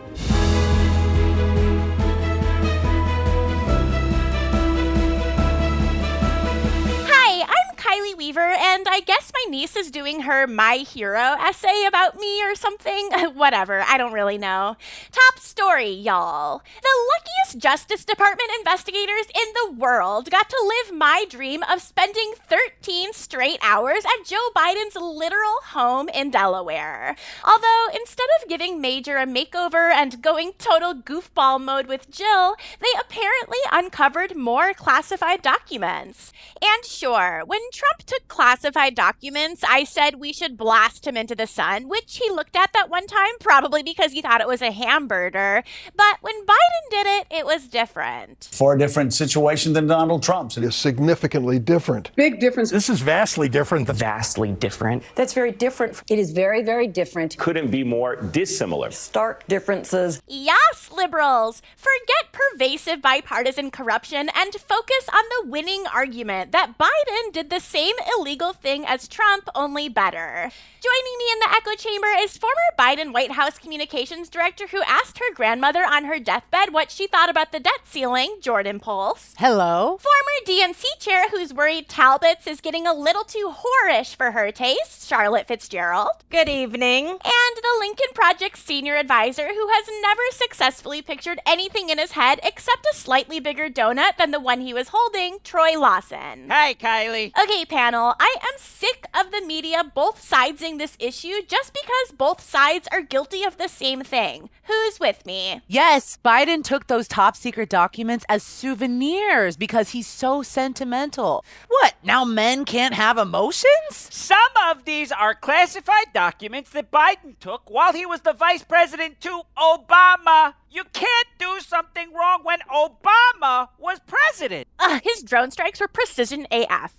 Kylie 7.93 8.17
Weaver, 8.17 8.41
and 8.41 8.87
I 8.89 9.01
guess 9.01 9.31
my 9.35 9.51
niece 9.51 9.77
is 9.77 9.91
doing 9.91 10.21
her 10.21 10.47
My 10.47 10.77
Hero 10.77 11.37
essay 11.39 11.85
about 11.87 12.17
me 12.19 12.43
or 12.43 12.55
something. 12.55 13.11
Whatever, 13.35 13.83
I 13.87 13.99
don't 13.99 14.15
really 14.15 14.39
know. 14.39 14.77
Top 15.11 15.39
story, 15.39 15.91
y'all. 15.91 16.63
The 16.81 16.89
luckiest 17.13 17.63
Justice 17.63 18.07
Department 18.07 18.49
investigators 18.59 19.27
in 19.35 19.53
the 19.55 19.73
world 19.73 20.31
got 20.31 20.49
to 20.49 20.73
live 20.87 20.97
my 20.97 21.27
dream 21.29 21.63
of 21.71 21.83
spending 21.83 22.33
13 22.49 23.13
straight 23.13 23.59
hours 23.61 24.07
at 24.07 24.25
Joe 24.25 24.49
Biden's 24.57 24.97
literal 24.97 25.59
home 25.65 26.09
in 26.09 26.31
Delaware. 26.31 27.15
Although, 27.45 27.87
instead 27.95 28.29
of 28.41 28.49
giving 28.49 28.81
Major 28.81 29.19
a 29.19 29.27
makeover 29.27 29.93
and 29.93 30.23
going 30.23 30.53
total 30.57 30.95
goofball 30.95 31.61
mode 31.63 31.89
with 31.89 32.11
Jill, 32.11 32.57
they 32.81 32.99
apparently 32.99 33.59
uncovered 33.71 34.35
more 34.35 34.73
classified 34.73 35.43
documents. 35.43 36.33
And 36.63 36.87
sure, 36.87 37.43
when 37.45 37.61
Trump 37.83 38.05
took 38.07 38.29
classified 38.29 38.95
documents, 38.95 39.65
I 39.69 39.83
said 39.83 40.21
we 40.21 40.33
should 40.33 40.57
blast 40.57 41.05
him 41.05 41.17
into 41.17 41.35
the 41.35 41.49
sun, 41.49 41.89
which 41.89 42.19
he 42.19 42.31
looked 42.31 42.55
at 42.55 42.73
that 42.75 42.89
one 42.89 43.09
time, 43.09 43.33
probably 43.41 43.83
because 43.83 44.13
he 44.13 44.23
thought 44.23 44.41
it 44.41 44.47
was 44.47 44.63
a 44.63 44.71
hamburger. 44.71 45.65
But 45.97 46.19
when 46.21 46.47
Biden 46.47 46.91
did 46.93 47.07
it, 47.09 47.27
it 47.29 47.45
was 47.45 47.67
different. 47.67 48.49
For 48.53 48.75
a 48.75 48.79
different 48.79 49.13
situation 49.15 49.73
than 49.73 49.89
Donald 49.89 50.23
Trump's. 50.23 50.57
It 50.57 50.63
is 50.63 50.77
significantly 50.77 51.59
different. 51.59 52.15
Big 52.15 52.39
difference. 52.39 52.71
This 52.71 52.89
is 52.89 53.01
vastly 53.01 53.49
different. 53.49 53.89
Than- 53.89 53.97
vastly 53.97 54.53
different. 54.53 55.03
That's 55.17 55.33
very 55.33 55.51
different. 55.51 56.03
It 56.09 56.21
is 56.21 56.31
very, 56.31 56.63
very 56.63 56.87
different. 56.87 57.37
Couldn't 57.37 57.73
be 57.73 57.83
more 57.83 58.15
dissimilar. 58.15 58.93
Stark 58.93 59.45
differences. 59.49 60.23
Yes, 60.29 60.91
liberals! 60.95 61.63
Forget 61.77 62.31
pervasive 62.31 63.03
bipartisan 63.03 63.73
corruption 63.73 64.31
and 64.37 64.53
focus 64.55 65.09
on 65.13 65.25
the 65.31 65.51
winning 65.51 65.85
argument 65.93 66.53
that 66.53 66.79
Biden 66.79 67.33
did 67.33 67.51
the 67.51 67.59
same 67.73 67.95
illegal 68.19 68.53
thing 68.53 68.85
as 68.87 69.09
Trump, 69.09 69.49
only 69.55 69.89
better. 69.89 70.51
Joining 70.83 71.19
me 71.19 71.25
in 71.33 71.39
the 71.39 71.57
echo 71.57 71.75
chamber 71.75 72.09
is 72.19 72.37
former 72.37 72.55
Biden 72.79 73.15
White 73.15 73.33
House 73.33 73.57
communications 73.57 74.29
director 74.29 74.67
who 74.67 74.83
asked 74.83 75.19
her 75.19 75.33
grandmother 75.35 75.83
on 75.85 76.05
her 76.05 76.19
deathbed 76.19 76.73
what 76.73 76.91
she 76.91 77.07
thought 77.07 77.31
about 77.31 77.51
the 77.51 77.61
debt 77.61 77.81
ceiling, 77.85 78.37
Jordan 78.43 78.79
Poles. 78.79 79.35
Hello. 79.39 79.99
Former 79.99 80.39
DNC 80.45 80.83
chair 80.99 81.31
who's 81.31 81.55
worried 81.55 81.89
Talbot's 81.89 82.47
is 82.47 82.61
getting 82.61 82.87
a 82.87 82.93
little 82.93 83.25
too 83.25 83.55
whorish 83.55 84.17
for 84.17 84.33
her 84.33 84.53
taste, 84.53 85.09
Charlotte 85.09 85.49
Fitzgerald. 85.49 86.11
Good 86.29 86.51
evening. 86.51 87.07
And 87.07 87.57
the 87.57 87.77
Lincoln 87.79 88.13
Project 88.13 88.59
senior 88.59 88.97
advisor 88.97 89.49
who 89.49 89.69
has 89.69 89.87
never 90.03 90.23
successfully 90.33 91.01
pictured 91.01 91.39
anything 91.47 91.89
in 91.89 91.99
his 91.99 92.13
head 92.13 92.39
except 92.43 92.87
a 92.93 92.97
slightly 92.97 93.41
bigger 93.41 93.71
donut 93.71 94.19
than 94.19 94.31
the 94.31 94.41
one 94.41 94.61
he 94.61 94.75
was 94.75 94.89
holding, 94.89 95.39
Troy 95.43 95.79
Lawson. 95.79 96.49
Hi, 96.51 96.75
Kylie. 96.75 97.33
Okay, 97.41 97.62
panel, 97.65 98.15
I 98.19 98.37
am 98.43 98.59
sick 98.59 99.07
of 99.15 99.31
the 99.31 99.41
media 99.41 99.83
both 99.95 100.23
sidesing 100.23 100.79
this 100.79 100.97
issue 100.99 101.43
just 101.47 101.73
because 101.73 102.17
both 102.17 102.41
sides 102.41 102.89
are 102.93 103.03
guilty 103.03 103.45
of 103.45 103.57
the 103.59 103.69
same 103.69 104.03
thing. 104.03 104.51
Who's 104.65 104.99
with 105.01 105.25
me? 105.27 105.61
Yes, 105.67 106.19
Biden 106.25 106.63
took 106.63 106.87
those 106.87 107.09
top 107.09 107.37
secret 107.37 107.69
documents 107.69 108.25
as 108.29 108.43
souvenirs 108.43 109.57
because 109.57 109.91
he's 109.91 110.07
so 110.07 110.43
sentimental. 110.43 111.45
What, 111.69 111.95
now 112.03 112.25
men 112.25 112.65
can't 112.65 112.95
have 112.95 113.19
emotions? 113.19 113.67
Some 113.91 114.39
of 114.69 114.85
these 114.85 115.13
are 115.13 115.35
classified 115.35 116.13
documents 116.13 116.71
that 116.71 116.91
Biden 116.91 117.39
took 117.41 117.71
while 117.71 117.93
he 117.93 118.07
was 118.07 118.23
the 118.23 118.33
vice 118.33 118.63
president 118.65 119.21
to 119.21 119.43
Obama. 119.57 120.55
You 120.71 120.85
can't 120.93 121.29
do 121.39 121.61
something 121.61 122.13
wrong 122.15 122.41
when 122.45 122.61
Obama 122.73 123.69
was 123.79 124.01
president. 124.07 124.69
Uh, 124.79 125.01
his 125.03 125.23
drone 125.23 125.51
strikes 125.51 125.81
were 125.81 125.89
precision 125.89 126.47
AF. 126.51 126.95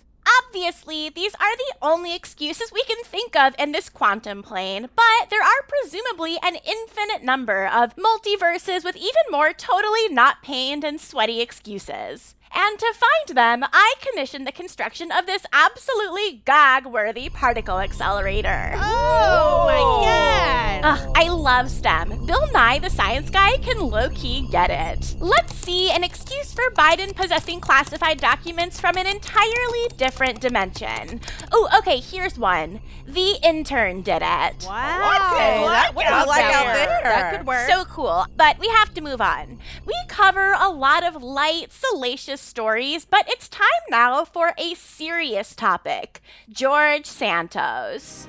Obviously, 0.46 1.08
these 1.10 1.34
are 1.34 1.56
the 1.56 1.74
only 1.82 2.14
excuses 2.14 2.72
we 2.72 2.84
can 2.84 3.02
think 3.04 3.36
of 3.36 3.54
in 3.58 3.72
this 3.72 3.88
quantum 3.88 4.42
plane, 4.42 4.88
but 4.94 5.30
there 5.30 5.42
are 5.42 5.68
presumably 5.68 6.38
an 6.42 6.56
infinite 6.64 7.22
number 7.22 7.66
of 7.66 7.94
multiverses 7.96 8.84
with 8.84 8.96
even 8.96 9.24
more 9.30 9.52
totally 9.52 10.08
not 10.08 10.42
pained 10.42 10.84
and 10.84 11.00
sweaty 11.00 11.40
excuses. 11.40 12.34
And 12.56 12.78
to 12.78 12.94
find 12.94 13.36
them, 13.36 13.68
I 13.72 13.94
commissioned 14.00 14.46
the 14.46 14.52
construction 14.52 15.10
of 15.10 15.26
this 15.26 15.44
absolutely 15.52 16.42
gag 16.44 16.86
worthy 16.86 17.28
particle 17.28 17.80
accelerator. 17.80 18.72
Oh 18.76 19.64
my 19.66 19.78
god! 20.06 20.80
Ugh, 20.84 21.12
I 21.16 21.28
love 21.30 21.70
STEM. 21.70 22.26
Bill 22.26 22.46
Nye, 22.52 22.78
the 22.78 22.90
science 22.90 23.30
guy, 23.30 23.56
can 23.58 23.78
low 23.80 24.08
key 24.10 24.46
get 24.50 24.70
it. 24.70 25.16
Let's 25.18 25.54
see 25.54 25.90
an 25.90 26.04
excuse 26.04 26.52
for 26.52 26.70
Biden 26.76 27.16
possessing 27.16 27.58
classified 27.60 28.20
documents 28.20 28.78
from 28.78 28.96
an 28.98 29.06
entirely 29.06 29.88
different 29.96 30.40
dimension. 30.40 31.20
Oh, 31.50 31.68
okay, 31.78 31.98
here's 31.98 32.38
one. 32.38 32.80
The 33.06 33.38
intern 33.42 34.02
did 34.02 34.22
it. 34.22 34.66
Wow. 34.66 35.32
Okay, 35.32 35.64
that, 35.66 35.94
what 35.94 36.06
is 36.06 36.12
it 36.12 36.28
like 36.28 36.44
out 36.54 36.74
there? 36.74 37.00
That 37.02 37.36
could 37.36 37.46
work. 37.46 37.68
So 37.68 37.84
cool. 37.86 38.26
But 38.36 38.58
we 38.58 38.68
have 38.68 38.94
to 38.94 39.00
move 39.00 39.20
on. 39.20 39.58
We 39.86 39.94
cover 40.08 40.54
a 40.58 40.68
lot 40.68 41.02
of 41.02 41.22
light, 41.22 41.72
salacious 41.72 42.43
stories, 42.44 43.04
but 43.04 43.28
it's 43.28 43.48
time 43.48 43.66
now 43.90 44.24
for 44.24 44.52
a 44.58 44.74
serious 44.74 45.54
topic 45.54 46.20
George 46.50 47.06
Santos. 47.06 48.28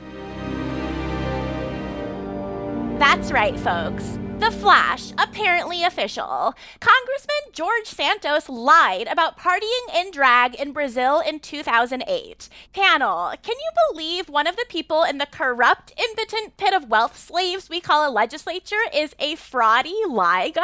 That's 2.98 3.31
right, 3.31 3.60
folks. 3.60 4.17
The 4.39 4.51
Flash, 4.51 5.13
apparently 5.18 5.84
official. 5.84 6.54
Congressman 6.82 7.54
George 7.54 7.86
Santos 7.88 8.50
lied 8.50 9.08
about 9.08 9.39
partying 9.39 9.96
in 9.96 10.12
drag 10.12 10.56
in 10.56 10.74
Brazil 10.74 11.22
in 11.22 11.39
2008. 11.39 12.50
Panel, 12.74 13.34
can 13.42 13.56
you 13.56 13.72
believe 13.89 14.27
one 14.27 14.46
of 14.46 14.58
the 14.58 14.65
people 14.68 15.04
in 15.04 15.20
the 15.20 15.25
corrupt, 15.25 15.94
impotent 15.98 16.58
pit 16.58 16.74
of 16.74 16.89
wealth 16.89 17.18
slaves 17.18 17.70
we 17.70 17.80
call 17.80 18.08
a 18.08 18.12
legislature 18.12 18.84
is 18.94 19.15
a 19.20 19.36
fraudy 19.36 19.96
lie 20.06 20.50
guy? 20.50 20.63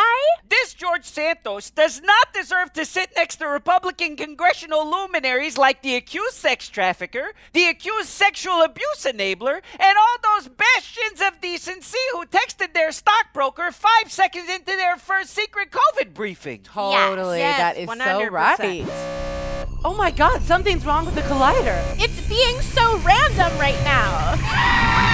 This 0.50 0.74
George 0.74 1.06
Santos 1.06 1.70
does 1.70 2.02
not 2.02 2.34
deserve 2.34 2.74
to 2.74 2.84
sit 2.84 3.12
next 3.16 3.38
to 3.38 3.48
Republican 3.48 4.18
congressional 4.18 4.90
luminaries 4.90 5.58
like 5.58 5.82
the 5.82 5.96
accused 5.96 6.36
sex 6.36 6.68
trafficker, 6.68 7.32
the 7.54 7.70
accused 7.70 8.10
sexual 8.10 8.64
abuse 8.64 9.06
enabler, 9.06 9.62
and 9.80 9.98
all 9.98 10.18
those 10.36 10.50
bastions 10.50 11.22
of 11.26 11.40
decency 11.40 11.98
who 12.12 12.26
texted 12.26 12.74
their 12.74 12.92
stockbroker 12.92 13.61
five 13.72 14.12
seconds 14.12 14.50
into 14.50 14.66
their 14.66 14.96
first 14.98 15.32
secret 15.32 15.70
COVID 15.72 16.14
briefing. 16.14 16.62
Totally. 16.64 17.40
Yes, 17.40 17.58
that 17.60 17.78
is 17.78 17.90
100%. 17.90 17.98
so 17.98 18.30
right. 18.30 18.86
Oh 19.84 19.94
my 19.96 20.10
god, 20.12 20.42
something's 20.42 20.86
wrong 20.86 21.06
with 21.06 21.16
the 21.16 21.22
collider. 21.22 21.80
It's 22.00 22.28
being 22.30 22.62
so 22.62 22.98
random 23.00 23.52
right 23.60 23.80
now. 23.84 24.38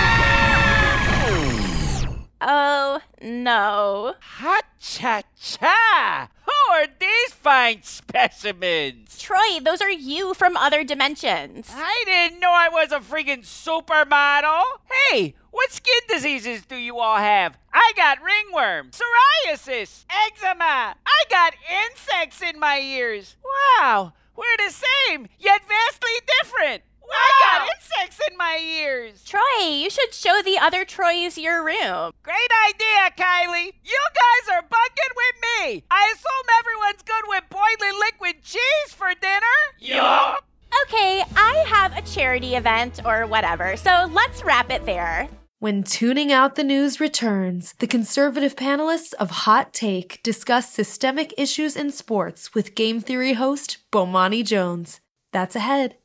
Oh 2.39 2.99
no. 3.21 4.13
Ha 4.19 4.61
cha 4.79 5.23
cha! 5.41 6.29
Who 6.45 6.73
are 6.73 6.85
these 6.99 7.31
fine 7.33 7.81
specimens? 7.81 9.17
Troy, 9.17 9.59
those 9.61 9.81
are 9.81 9.89
you 9.91 10.33
from 10.35 10.55
other 10.55 10.83
dimensions. 10.83 11.67
I 11.73 12.03
didn't 12.05 12.39
know 12.39 12.51
I 12.53 12.69
was 12.69 12.91
a 12.91 12.99
freaking 12.99 13.41
supermodel. 13.43 14.63
Hey, 15.09 15.33
what 15.57 15.71
skin 15.71 16.01
diseases 16.07 16.65
do 16.67 16.75
you 16.75 16.99
all 16.99 17.17
have? 17.17 17.57
I 17.73 17.91
got 17.95 18.19
ringworm, 18.21 18.91
psoriasis, 18.91 20.05
eczema. 20.07 20.95
I 21.03 21.23
got 21.31 21.55
insects 21.83 22.43
in 22.43 22.59
my 22.59 22.79
ears. 22.79 23.35
Wow, 23.43 24.13
we're 24.35 24.57
the 24.57 24.71
same, 24.71 25.27
yet 25.39 25.63
vastly 25.67 26.11
different. 26.41 26.83
Wow. 27.01 27.15
I 27.15 27.57
got 27.57 27.69
insects 27.75 28.21
in 28.29 28.37
my 28.37 28.59
ears. 28.61 29.23
Troy, 29.23 29.65
you 29.65 29.89
should 29.89 30.13
show 30.13 30.43
the 30.45 30.59
other 30.59 30.85
Troys 30.85 31.39
your 31.39 31.65
room. 31.65 32.11
Great 32.21 32.51
idea, 32.69 33.09
Kylie. 33.17 33.73
You 33.83 33.99
guys 34.13 34.53
are 34.53 34.61
bugging 34.61 35.15
with 35.15 35.41
me. 35.41 35.83
I 35.89 36.13
assume 36.13 36.47
everyone's 36.59 37.01
good 37.01 37.23
with 37.29 37.43
boiling 37.49 37.99
liquid 37.99 38.43
cheese 38.43 38.93
for 38.93 39.09
dinner? 39.19 39.57
Yup. 39.79 40.45
Okay, 40.83 41.23
I 41.35 41.65
have 41.67 41.97
a 41.97 42.07
charity 42.07 42.55
event 42.55 42.99
or 43.03 43.25
whatever, 43.25 43.75
so 43.75 44.07
let's 44.11 44.43
wrap 44.43 44.69
it 44.69 44.85
there. 44.85 45.27
When 45.59 45.81
tuning 45.81 46.31
out 46.31 46.53
the 46.53 46.63
news 46.63 46.99
returns, 46.99 47.73
the 47.79 47.87
conservative 47.87 48.55
panelists 48.55 49.13
of 49.15 49.31
Hot 49.31 49.73
Take 49.73 50.21
discuss 50.21 50.71
systemic 50.71 51.33
issues 51.35 51.75
in 51.75 51.89
sports 51.89 52.53
with 52.53 52.75
game 52.75 53.01
theory 53.01 53.33
host 53.33 53.79
Bomani 53.91 54.45
Jones. 54.45 55.01
That's 55.33 55.55
ahead. 55.55 55.95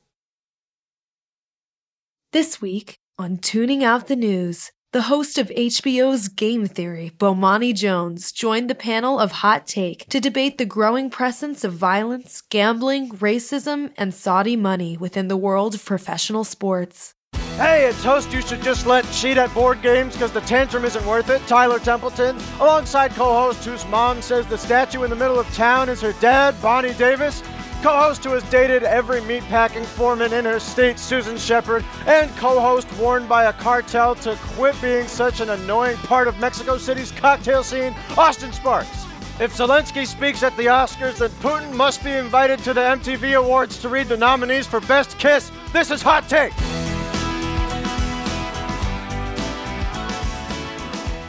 This 2.32 2.62
week 2.62 2.96
on 3.18 3.36
Tooning 3.36 3.82
Out 3.82 4.06
the 4.06 4.16
News, 4.16 4.72
the 4.92 5.02
host 5.02 5.36
of 5.36 5.48
HBO's 5.48 6.28
Game 6.28 6.64
Theory, 6.64 7.12
Bomani 7.18 7.74
Jones, 7.74 8.32
joined 8.32 8.70
the 8.70 8.74
panel 8.74 9.20
of 9.20 9.32
Hot 9.32 9.66
Take 9.66 10.08
to 10.08 10.18
debate 10.18 10.56
the 10.56 10.64
growing 10.64 11.10
presence 11.10 11.62
of 11.62 11.74
violence, 11.74 12.40
gambling, 12.40 13.10
racism, 13.10 13.92
and 13.98 14.14
Saudi 14.14 14.56
money 14.56 14.96
within 14.96 15.28
the 15.28 15.36
world 15.36 15.74
of 15.74 15.84
professional 15.84 16.44
sports. 16.44 17.12
Hey, 17.62 17.86
it's 17.86 18.02
host 18.02 18.32
you 18.32 18.42
should 18.42 18.60
just 18.60 18.86
let 18.86 19.08
cheat 19.12 19.36
at 19.36 19.54
board 19.54 19.82
games 19.82 20.14
because 20.14 20.32
the 20.32 20.40
tantrum 20.40 20.84
isn't 20.84 21.06
worth 21.06 21.30
it, 21.30 21.40
Tyler 21.46 21.78
Templeton, 21.78 22.36
alongside 22.58 23.12
co-host 23.12 23.64
whose 23.64 23.86
mom 23.86 24.20
says 24.20 24.48
the 24.48 24.58
statue 24.58 25.04
in 25.04 25.10
the 25.10 25.14
middle 25.14 25.38
of 25.38 25.46
town 25.54 25.88
is 25.88 26.00
her 26.00 26.12
dad, 26.14 26.60
Bonnie 26.60 26.92
Davis, 26.94 27.40
co-host 27.80 28.24
who 28.24 28.30
has 28.30 28.42
dated 28.50 28.82
every 28.82 29.20
meatpacking 29.20 29.84
foreman 29.84 30.32
in 30.32 30.44
her 30.44 30.58
state, 30.58 30.98
Susan 30.98 31.36
Shepard, 31.38 31.84
and 32.06 32.34
co-host 32.36 32.88
warned 32.98 33.28
by 33.28 33.44
a 33.44 33.52
cartel 33.52 34.16
to 34.16 34.34
quit 34.54 34.74
being 34.82 35.06
such 35.06 35.40
an 35.40 35.50
annoying 35.50 35.98
part 35.98 36.26
of 36.26 36.40
Mexico 36.40 36.78
City's 36.78 37.12
cocktail 37.12 37.62
scene, 37.62 37.94
Austin 38.16 38.52
Sparks. 38.52 39.04
If 39.38 39.56
Zelensky 39.56 40.04
speaks 40.04 40.42
at 40.42 40.56
the 40.56 40.66
Oscars, 40.66 41.18
then 41.18 41.30
Putin 41.40 41.72
must 41.74 42.02
be 42.02 42.10
invited 42.10 42.58
to 42.60 42.74
the 42.74 42.80
MTV 42.80 43.38
Awards 43.38 43.78
to 43.82 43.88
read 43.88 44.08
the 44.08 44.16
nominees 44.16 44.66
for 44.66 44.80
Best 44.80 45.16
Kiss. 45.18 45.52
This 45.72 45.92
is 45.92 46.02
Hot 46.02 46.28
Take. 46.28 46.52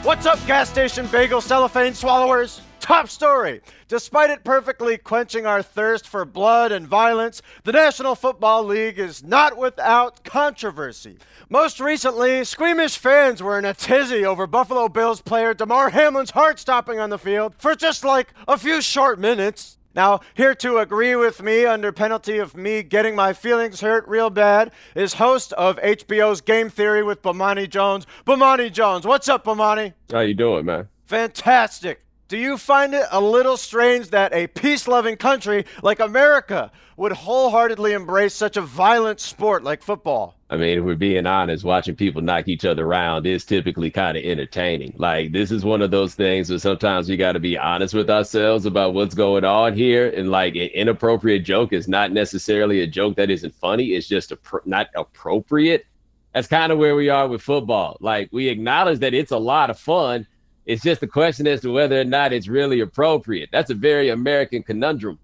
What's 0.04 0.26
up, 0.26 0.46
gas 0.46 0.70
station 0.70 1.08
bagel 1.08 1.40
cellophane 1.40 1.94
swallowers? 1.94 2.60
top 2.84 3.08
story. 3.08 3.62
Despite 3.88 4.30
it 4.30 4.44
perfectly 4.44 4.98
quenching 4.98 5.46
our 5.46 5.64
thirst 5.64 6.06
for 6.06 6.26
blood 6.26 6.74
and 6.74 6.86
violence, 6.86 7.42
the 7.64 7.72
National 7.72 8.14
Football 8.14 8.66
League 8.66 9.00
is 9.00 9.24
not 9.24 9.58
without 9.58 10.26
controversy. 10.26 11.18
Most 11.50 11.80
recently, 11.80 12.44
squeamish 12.44 12.98
fans 12.98 13.42
were 13.42 13.58
in 13.58 13.64
a 13.64 13.74
tizzy 13.74 14.26
over 14.26 14.46
Buffalo 14.46 14.90
Bills 14.90 15.22
player 15.22 15.54
Damar 15.54 15.92
Hamlin's 15.92 16.32
heart 16.32 16.60
stopping 16.60 17.00
on 17.00 17.10
the 17.10 17.18
field 17.18 17.56
for 17.58 17.74
just 17.74 18.04
like 18.04 18.34
a 18.50 18.58
few 18.58 18.82
short 18.82 19.18
minutes. 19.18 19.78
Now, 19.96 20.22
here 20.34 20.56
to 20.56 20.80
agree 20.80 21.16
with 21.16 21.44
me 21.44 21.66
under 21.66 21.92
penalty 21.92 22.40
of 22.40 22.56
me 22.58 22.82
getting 22.82 23.16
my 23.16 23.34
feelings 23.34 23.82
hurt 23.82 24.08
real 24.08 24.32
bad 24.32 24.72
is 24.96 25.14
host 25.14 25.54
of 25.54 25.78
HBO's 25.78 26.42
Game 26.42 26.70
Theory 26.70 27.04
with 27.04 27.22
Bomani 27.22 27.70
Jones. 27.70 28.08
Bomani 28.26 28.72
Jones, 28.72 29.06
what's 29.06 29.30
up, 29.30 29.46
Bomani? 29.46 29.94
How 30.12 30.22
you 30.22 30.34
doing, 30.34 30.66
man? 30.66 30.88
Fantastic. 31.06 32.04
Do 32.34 32.40
you 32.40 32.58
find 32.58 32.96
it 32.96 33.06
a 33.12 33.22
little 33.22 33.58
strange 33.58 34.10
that 34.10 34.34
a 34.34 34.48
peace 34.48 34.88
loving 34.88 35.18
country 35.18 35.66
like 35.84 36.00
America 36.00 36.72
would 36.98 37.12
wholeheartedly 37.12 37.94
embrace 37.94 38.34
such 38.34 38.58
a 38.58 38.62
violent 38.62 39.20
sport 39.20 39.64
like 39.64 39.84
football? 39.84 40.34
I 40.50 40.58
mean, 40.58 40.80
if 40.80 40.84
we're 40.84 40.96
being 40.96 41.28
honest, 41.28 41.64
watching 41.64 41.96
people 41.96 42.24
knock 42.24 42.48
each 42.48 42.66
other 42.66 42.88
around 42.88 43.28
is 43.28 43.46
typically 43.46 43.92
kind 43.92 44.18
of 44.18 44.24
entertaining. 44.24 44.96
Like, 44.98 45.32
this 45.32 45.52
is 45.52 45.64
one 45.64 45.84
of 45.84 45.92
those 45.92 46.16
things 46.16 46.50
where 46.50 46.58
sometimes 46.58 47.08
we 47.08 47.18
got 47.18 47.34
to 47.34 47.40
be 47.40 47.56
honest 47.56 47.94
with 47.94 48.10
ourselves 48.10 48.66
about 48.66 48.96
what's 48.96 49.14
going 49.14 49.46
on 49.46 49.76
here. 49.76 50.10
And 50.10 50.32
like, 50.32 50.56
an 50.56 50.72
inappropriate 50.74 51.46
joke 51.46 51.72
is 51.72 51.88
not 51.88 52.12
necessarily 52.14 52.82
a 52.82 52.88
joke 52.88 53.16
that 53.18 53.30
isn't 53.30 53.54
funny, 53.54 53.90
it's 53.90 54.08
just 54.08 54.32
a 54.32 54.40
not 54.66 54.88
appropriate. 54.96 55.86
That's 56.34 56.48
kind 56.48 56.72
of 56.72 56.80
where 56.80 56.96
we 56.96 57.10
are 57.10 57.28
with 57.28 57.44
football. 57.44 57.98
Like, 58.00 58.30
we 58.32 58.48
acknowledge 58.48 58.98
that 59.02 59.14
it's 59.14 59.32
a 59.32 59.38
lot 59.38 59.70
of 59.70 59.78
fun. 59.78 60.26
It's 60.66 60.84
just 60.84 61.04
a 61.04 61.08
question 61.08 61.48
as 61.48 61.62
to 61.62 61.72
whether 61.72 62.00
or 62.00 62.06
not 62.06 62.32
it's 62.34 62.48
really 62.48 62.80
appropriate. 62.80 63.50
That's 63.52 63.70
a 63.70 63.76
very 63.76 64.10
American 64.10 64.64
conundrum. 64.64 65.20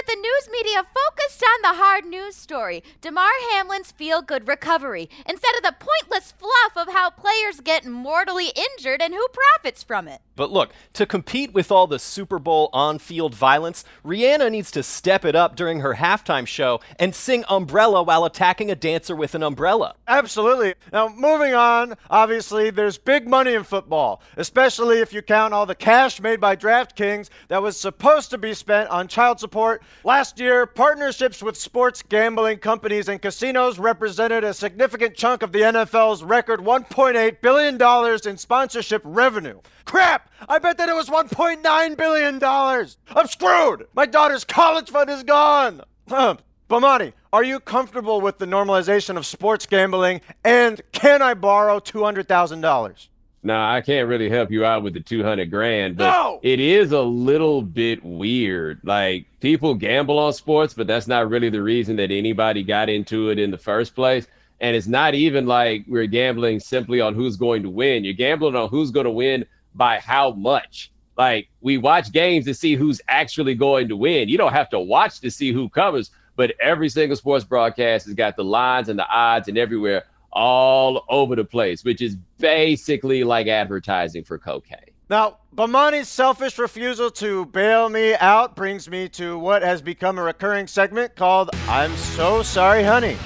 I 0.00 0.02
appreciated 0.02 0.06
that 0.06 0.06
the 0.06 0.20
news 0.20 0.48
media 0.52 0.84
focused 0.84 1.42
on 1.42 1.62
the 1.62 1.82
hard 1.82 2.04
news 2.04 2.36
story, 2.36 2.82
Damar 3.00 3.30
Hamlin's 3.52 3.90
feel 3.92 4.22
good 4.22 4.48
recovery, 4.48 5.08
instead 5.26 5.54
of 5.56 5.62
the 5.62 5.74
pointless 5.78 6.32
fluff 6.32 6.76
of 6.76 6.92
how 6.92 7.10
players 7.10 7.60
get 7.60 7.86
mortally 7.86 8.48
injured 8.48 9.02
and 9.02 9.14
who 9.14 9.26
profits 9.32 9.82
from 9.82 10.08
it. 10.08 10.20
But 10.36 10.50
look, 10.50 10.72
to 10.94 11.06
compete 11.06 11.52
with 11.52 11.70
all 11.70 11.86
the 11.86 11.98
Super 11.98 12.38
Bowl 12.38 12.70
on 12.72 12.98
field 12.98 13.34
violence, 13.34 13.84
Rihanna 14.04 14.50
needs 14.50 14.70
to 14.70 14.82
step 14.82 15.24
it 15.24 15.36
up 15.36 15.54
during 15.54 15.80
her 15.80 15.94
halftime 15.94 16.46
show 16.46 16.80
and 16.98 17.14
sing 17.14 17.44
Umbrella 17.48 18.02
while 18.02 18.24
attacking 18.24 18.70
a 18.70 18.74
dancer 18.74 19.14
with 19.14 19.34
an 19.34 19.42
umbrella. 19.42 19.96
Absolutely. 20.08 20.74
Now, 20.92 21.08
moving 21.08 21.54
on, 21.54 21.94
obviously, 22.08 22.70
there's 22.70 22.96
big 22.96 23.28
money 23.28 23.54
in 23.54 23.64
football, 23.64 24.22
especially 24.36 24.98
if 24.98 25.12
you 25.12 25.20
count 25.20 25.52
all 25.52 25.66
the 25.66 25.74
cash 25.74 26.20
made 26.20 26.40
by 26.40 26.56
DraftKings 26.56 27.28
that 27.48 27.62
was 27.62 27.78
supposed 27.78 28.30
to 28.30 28.38
be 28.38 28.54
spent 28.54 28.88
on 28.88 29.08
child 29.08 29.40
support. 29.40 29.82
Last 30.02 30.40
year, 30.40 30.64
partnerships 30.66 31.42
with 31.42 31.56
sports 31.56 32.02
gambling 32.02 32.58
companies 32.58 33.08
and 33.08 33.20
casinos 33.20 33.78
represented 33.78 34.44
a 34.44 34.54
significant 34.54 35.14
chunk 35.14 35.42
of 35.42 35.52
the 35.52 35.60
NFL's 35.60 36.22
record 36.22 36.60
$1.8 36.60 37.40
billion 37.40 38.28
in 38.28 38.38
sponsorship 38.38 39.02
revenue. 39.04 39.60
Crap! 39.84 40.30
I 40.48 40.58
bet 40.58 40.78
that 40.78 40.88
it 40.88 40.94
was 40.94 41.10
$1.9 41.10 41.96
billion! 41.96 42.42
I'm 42.42 43.26
screwed! 43.26 43.86
My 43.94 44.06
daughter's 44.06 44.44
college 44.44 44.90
fund 44.90 45.10
is 45.10 45.22
gone! 45.22 45.82
Bomani, 46.08 47.12
are 47.32 47.44
you 47.44 47.60
comfortable 47.60 48.20
with 48.20 48.38
the 48.38 48.46
normalization 48.46 49.16
of 49.16 49.26
sports 49.26 49.66
gambling? 49.66 50.20
And 50.44 50.80
can 50.92 51.20
I 51.20 51.34
borrow 51.34 51.78
$200,000? 51.78 53.08
No, 53.42 53.58
I 53.58 53.80
can't 53.80 54.06
really 54.08 54.28
help 54.28 54.50
you 54.50 54.66
out 54.66 54.82
with 54.82 54.92
the 54.92 55.00
200 55.00 55.50
grand, 55.50 55.96
but 55.96 56.10
No! 56.10 56.40
it 56.42 56.60
is 56.60 56.92
a 56.92 57.00
little 57.00 57.62
bit 57.62 58.04
weird. 58.04 58.80
Like 58.84 59.24
people 59.40 59.74
gamble 59.74 60.18
on 60.18 60.34
sports, 60.34 60.74
but 60.74 60.86
that's 60.86 61.06
not 61.08 61.30
really 61.30 61.48
the 61.48 61.62
reason 61.62 61.96
that 61.96 62.10
anybody 62.10 62.62
got 62.62 62.90
into 62.90 63.30
it 63.30 63.38
in 63.38 63.50
the 63.50 63.56
first 63.58 63.94
place. 63.94 64.26
And 64.60 64.76
it's 64.76 64.86
not 64.86 65.14
even 65.14 65.46
like 65.46 65.84
we're 65.88 66.06
gambling 66.06 66.60
simply 66.60 67.00
on 67.00 67.14
who's 67.14 67.36
going 67.36 67.62
to 67.62 67.70
win. 67.70 68.04
You're 68.04 68.12
gambling 68.12 68.56
on 68.56 68.68
who's 68.68 68.90
going 68.90 69.04
to 69.04 69.10
win 69.10 69.46
by 69.74 70.00
how 70.00 70.32
much. 70.32 70.92
Like 71.16 71.48
we 71.62 71.78
watch 71.78 72.12
games 72.12 72.44
to 72.44 72.52
see 72.52 72.74
who's 72.74 73.00
actually 73.08 73.54
going 73.54 73.88
to 73.88 73.96
win. 73.96 74.28
You 74.28 74.36
don't 74.36 74.52
have 74.52 74.68
to 74.70 74.80
watch 74.80 75.20
to 75.20 75.30
see 75.30 75.50
who 75.50 75.70
covers, 75.70 76.10
but 76.36 76.52
every 76.60 76.90
single 76.90 77.16
sports 77.16 77.44
broadcast 77.44 78.04
has 78.04 78.14
got 78.14 78.36
the 78.36 78.44
lines 78.44 78.90
and 78.90 78.98
the 78.98 79.08
odds 79.08 79.48
and 79.48 79.56
everywhere 79.56 80.04
all 80.32 81.04
over 81.08 81.36
the 81.36 81.44
place, 81.44 81.84
which 81.84 82.00
is 82.00 82.16
basically 82.38 83.24
like 83.24 83.46
advertising 83.46 84.24
for 84.24 84.38
cocaine. 84.38 84.78
Now, 85.08 85.38
Bomani's 85.54 86.08
selfish 86.08 86.58
refusal 86.58 87.10
to 87.12 87.46
bail 87.46 87.88
me 87.88 88.14
out 88.14 88.54
brings 88.54 88.88
me 88.88 89.08
to 89.10 89.38
what 89.38 89.62
has 89.62 89.82
become 89.82 90.18
a 90.18 90.22
recurring 90.22 90.68
segment 90.68 91.16
called 91.16 91.50
I'm 91.66 91.96
So 91.96 92.42
Sorry, 92.42 92.84
Honey. 92.84 93.16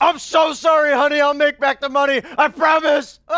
I'm 0.00 0.18
so 0.18 0.54
sorry, 0.54 0.94
honey. 0.94 1.20
I'll 1.20 1.34
make 1.34 1.60
back 1.60 1.80
the 1.80 1.90
money. 1.90 2.22
I 2.38 2.48
promise. 2.48 3.20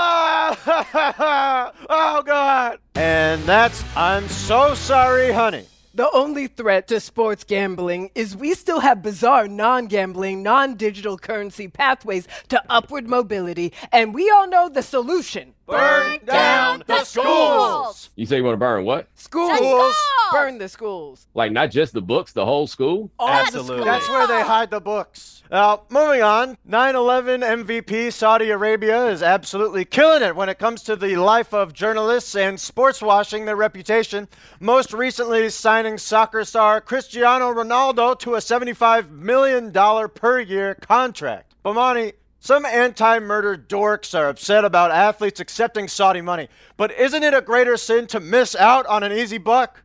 Oh, 1.94 2.22
God. 2.25 2.79
And 2.94 3.42
that's 3.44 3.83
I'm 3.96 4.29
so 4.29 4.75
sorry, 4.75 5.33
honey. 5.33 5.66
The 5.94 6.11
only 6.12 6.46
threat 6.46 6.88
to 6.88 7.00
sports 7.00 7.44
gambling 7.44 8.12
is 8.14 8.35
we 8.35 8.55
still 8.55 8.81
have 8.81 9.02
bizarre 9.02 9.46
non 9.46 9.88
gambling, 9.88 10.42
non 10.42 10.74
digital 10.74 11.18
currency 11.18 11.68
pathways 11.68 12.26
to 12.48 12.62
upward 12.70 13.07
mobility, 13.07 13.74
and 13.92 14.14
we 14.14 14.31
all 14.31 14.48
know 14.48 14.70
the 14.70 14.83
solution. 14.83 15.52
Burn 15.72 16.18
down 16.24 16.82
the 16.87 17.04
schools. 17.04 18.11
You 18.16 18.26
say 18.26 18.37
you 18.37 18.44
want 18.44 18.54
to 18.54 18.58
burn 18.58 18.85
what? 18.85 19.08
Schools. 19.14 19.96
Burn 20.32 20.58
the 20.58 20.68
schools. 20.68 21.26
Like 21.35 21.52
not 21.52 21.70
just 21.70 21.92
the 21.92 22.02
books, 22.02 22.32
the 22.32 22.44
whole 22.44 22.66
school? 22.66 23.11
Absolutely. 23.20 23.85
That's 23.85 24.08
where 24.08 24.26
they 24.26 24.42
hide 24.42 24.70
the 24.70 24.80
books. 24.80 25.42
Now, 25.50 25.82
moving 25.90 26.22
on, 26.22 26.56
9 26.64 26.96
11 26.96 27.40
MVP 27.42 28.12
Saudi 28.12 28.50
Arabia 28.50 29.08
is 29.08 29.22
absolutely 29.22 29.85
killing 29.85 30.22
it 30.22 30.35
when 30.35 30.48
it 30.48 30.58
comes 30.58 30.82
to 30.85 30.96
the 30.96 31.16
life 31.16 31.52
of 31.52 31.74
journalists 31.74 32.35
and 32.35 32.58
sports 32.58 33.02
washing 33.02 33.44
their 33.44 33.56
reputation. 33.56 34.28
Most 34.61 34.94
recently, 34.94 35.50
signing 35.50 35.98
soccer 35.98 36.44
star 36.44 36.80
Cristiano 36.80 37.52
Ronaldo 37.52 38.18
to 38.20 38.35
a 38.35 38.38
$75 38.38 39.11
million 39.11 39.72
per 40.14 40.40
year 40.40 40.74
contract. 40.76 41.54
Bomani, 41.64 42.14
some 42.42 42.66
anti 42.66 43.20
murder 43.20 43.57
dorks 43.57 44.18
are 44.18 44.28
upset 44.28 44.64
about 44.64 44.90
athletes 44.90 45.38
accepting 45.38 45.87
Saudi 45.87 46.20
money, 46.20 46.48
but 46.76 46.90
isn't 46.98 47.22
it 47.22 47.33
a 47.33 47.40
greater 47.40 47.76
sin 47.76 48.09
to 48.09 48.18
miss 48.18 48.57
out 48.57 48.85
on 48.87 49.05
an 49.05 49.12
easy 49.12 49.38
buck? 49.38 49.85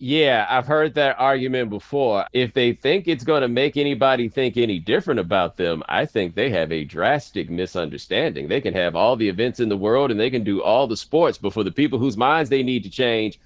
Yeah, 0.00 0.44
I've 0.50 0.66
heard 0.66 0.94
that 0.94 1.20
argument 1.20 1.70
before. 1.70 2.26
If 2.32 2.52
they 2.52 2.72
think 2.72 3.06
it's 3.06 3.22
going 3.22 3.42
to 3.42 3.48
make 3.48 3.76
anybody 3.76 4.28
think 4.28 4.56
any 4.56 4.80
different 4.80 5.20
about 5.20 5.56
them, 5.56 5.84
I 5.88 6.04
think 6.04 6.34
they 6.34 6.50
have 6.50 6.72
a 6.72 6.84
drastic 6.84 7.48
misunderstanding. 7.48 8.48
They 8.48 8.60
can 8.60 8.74
have 8.74 8.96
all 8.96 9.14
the 9.14 9.28
events 9.28 9.60
in 9.60 9.68
the 9.68 9.76
world 9.76 10.10
and 10.10 10.18
they 10.18 10.30
can 10.30 10.42
do 10.42 10.60
all 10.60 10.88
the 10.88 10.96
sports, 10.96 11.38
but 11.38 11.52
for 11.52 11.62
the 11.62 11.70
people 11.70 12.00
whose 12.00 12.16
minds 12.16 12.50
they 12.50 12.64
need 12.64 12.82
to 12.82 12.90
change, 12.90 13.38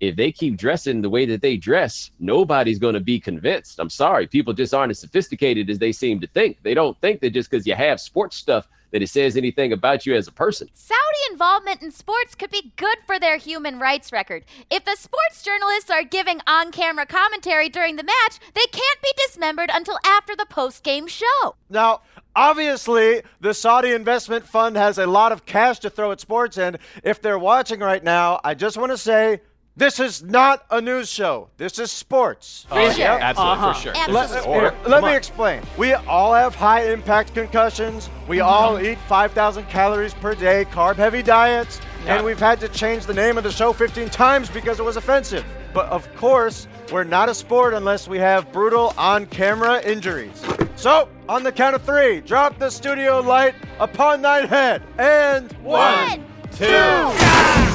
if 0.00 0.16
they 0.16 0.30
keep 0.32 0.56
dressing 0.56 1.00
the 1.00 1.10
way 1.10 1.26
that 1.26 1.42
they 1.42 1.56
dress, 1.56 2.10
nobody's 2.20 2.78
going 2.78 2.94
to 2.94 3.00
be 3.00 3.18
convinced. 3.18 3.78
I'm 3.78 3.90
sorry. 3.90 4.26
People 4.26 4.52
just 4.52 4.74
aren't 4.74 4.90
as 4.90 4.98
sophisticated 4.98 5.70
as 5.70 5.78
they 5.78 5.92
seem 5.92 6.20
to 6.20 6.26
think. 6.26 6.58
They 6.62 6.74
don't 6.74 7.00
think 7.00 7.20
that 7.20 7.30
just 7.30 7.50
because 7.50 7.66
you 7.66 7.74
have 7.74 8.00
sports 8.00 8.36
stuff 8.36 8.68
that 8.92 9.02
it 9.02 9.08
says 9.08 9.36
anything 9.36 9.72
about 9.72 10.06
you 10.06 10.14
as 10.14 10.28
a 10.28 10.32
person. 10.32 10.68
Saudi 10.74 11.00
involvement 11.30 11.82
in 11.82 11.90
sports 11.90 12.34
could 12.34 12.50
be 12.50 12.72
good 12.76 12.98
for 13.06 13.18
their 13.18 13.36
human 13.36 13.78
rights 13.78 14.12
record. 14.12 14.44
If 14.70 14.84
the 14.84 14.96
sports 14.96 15.42
journalists 15.42 15.90
are 15.90 16.04
giving 16.04 16.40
on 16.46 16.72
camera 16.72 17.06
commentary 17.06 17.68
during 17.68 17.96
the 17.96 18.04
match, 18.04 18.38
they 18.54 18.66
can't 18.72 19.02
be 19.02 19.10
dismembered 19.26 19.70
until 19.72 19.98
after 20.04 20.36
the 20.36 20.46
post 20.46 20.82
game 20.82 21.06
show. 21.06 21.56
Now, 21.68 22.02
obviously, 22.34 23.22
the 23.40 23.54
Saudi 23.54 23.92
investment 23.92 24.46
fund 24.46 24.76
has 24.76 24.98
a 24.98 25.06
lot 25.06 25.32
of 25.32 25.46
cash 25.46 25.80
to 25.80 25.90
throw 25.90 26.12
at 26.12 26.20
sports, 26.20 26.56
and 26.56 26.78
if 27.02 27.20
they're 27.20 27.38
watching 27.38 27.80
right 27.80 28.02
now, 28.02 28.40
I 28.44 28.54
just 28.54 28.76
want 28.76 28.92
to 28.92 28.98
say 28.98 29.40
this 29.76 30.00
is 30.00 30.22
not 30.22 30.64
a 30.70 30.80
news 30.80 31.10
show. 31.10 31.50
This 31.58 31.78
is 31.78 31.90
sports. 31.90 32.64
For 32.68 32.76
sure. 32.76 32.92
Oh, 32.92 32.96
yeah, 32.96 33.18
absolutely, 33.20 33.56
for 33.56 33.68
uh-huh. 33.68 33.72
sure. 33.74 33.92
Let, 33.92 34.30
Absolutely. 34.30 34.52
here, 34.52 34.70
Come 34.70 34.90
let 34.90 35.04
me 35.04 35.14
explain. 35.14 35.62
We 35.76 35.92
all 35.92 36.32
have 36.32 36.54
high 36.54 36.90
impact 36.90 37.34
concussions. 37.34 38.08
We 38.26 38.38
mm-hmm. 38.38 38.48
all 38.48 38.80
eat 38.80 38.98
5,000 39.06 39.66
calories 39.66 40.14
per 40.14 40.34
day, 40.34 40.64
carb 40.64 40.96
heavy 40.96 41.22
diets, 41.22 41.80
Yeah. 42.04 42.16
and 42.16 42.24
we've 42.24 42.38
had 42.38 42.58
to 42.60 42.68
change 42.68 43.04
the 43.04 43.12
name 43.12 43.36
of 43.36 43.44
the 43.44 43.52
show 43.52 43.74
15 43.74 44.08
times 44.08 44.48
because 44.48 44.80
it 44.80 44.82
was 44.82 44.96
offensive. 44.96 45.44
But 45.74 45.86
of 45.90 46.08
course, 46.16 46.68
we're 46.90 47.04
not 47.04 47.28
a 47.28 47.34
sport 47.34 47.74
unless 47.74 48.08
we 48.08 48.18
have 48.18 48.50
brutal 48.52 48.94
on 48.96 49.26
camera 49.26 49.82
injuries. 49.82 50.42
So, 50.76 51.10
on 51.28 51.42
the 51.42 51.52
count 51.52 51.76
of 51.76 51.82
three, 51.82 52.20
drop 52.22 52.58
the 52.58 52.70
studio 52.70 53.20
light 53.20 53.54
upon 53.78 54.22
thine 54.22 54.46
head. 54.46 54.82
And 54.96 55.52
one, 55.62 56.24
two. 56.52 56.66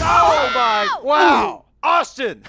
Oh 0.04 0.52
my, 0.56 1.00
wow. 1.04 1.66
Austin. 1.84 2.44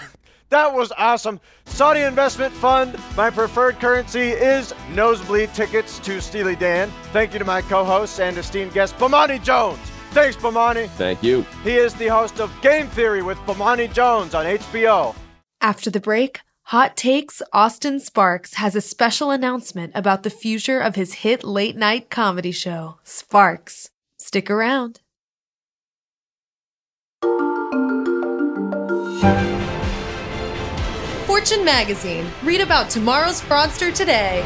That 0.51 0.75
was 0.75 0.92
awesome. 0.99 1.40
Saudi 1.64 2.03
Investment 2.03 2.53
Fund, 2.53 2.99
my 3.16 3.31
preferred 3.31 3.81
currency 3.81 4.33
is 4.33 4.75
nosebleed 4.90 5.55
tickets 5.55 5.99
to 6.01 6.21
Steely 6.21 6.57
Dan. 6.57 6.90
Thank 7.12 7.33
you 7.33 7.38
to 7.38 7.45
my 7.47 7.62
co 7.62 7.85
hosts 7.85 8.21
and 8.21 8.37
esteemed 8.37 8.75
guest, 8.75 8.95
Bomani 8.99 9.42
Jones. 9.42 9.81
Thanks, 10.11 10.37
Bomani. 10.37 10.90
Thank 10.90 11.23
you. 11.23 11.47
He 11.64 11.77
is 11.77 11.95
the 11.95 12.09
host 12.09 12.38
of 12.38 12.53
Game 12.61 12.87
Theory 12.88 13.23
with 13.23 13.38
Bomani 13.47 13.90
Jones 13.95 14.35
on 14.35 14.45
HBO. 14.45 15.14
After 15.62 15.90
the 15.90 16.01
break, 16.01 16.40
Hot 16.64 16.99
Takes 16.99 17.40
Austin 17.55 17.99
Sparks 17.99 18.55
has 18.55 18.77
a 18.77 18.83
special 18.83 19.31
announcement 19.31 19.92
about 19.95 20.23
the 20.23 20.29
future 20.29 20.81
of 20.81 20.97
his 20.97 21.14
hit 21.14 21.45
late 21.45 21.77
night 21.77 22.11
comedy 22.11 22.53
show, 22.53 22.99
Sparks. 23.05 23.88
Stick 24.18 24.51
around. 24.51 25.01
Fortune 31.26 31.64
Magazine. 31.64 32.26
Read 32.42 32.61
about 32.61 32.90
tomorrow's 32.90 33.40
fraudster 33.40 33.94
today. 33.94 34.44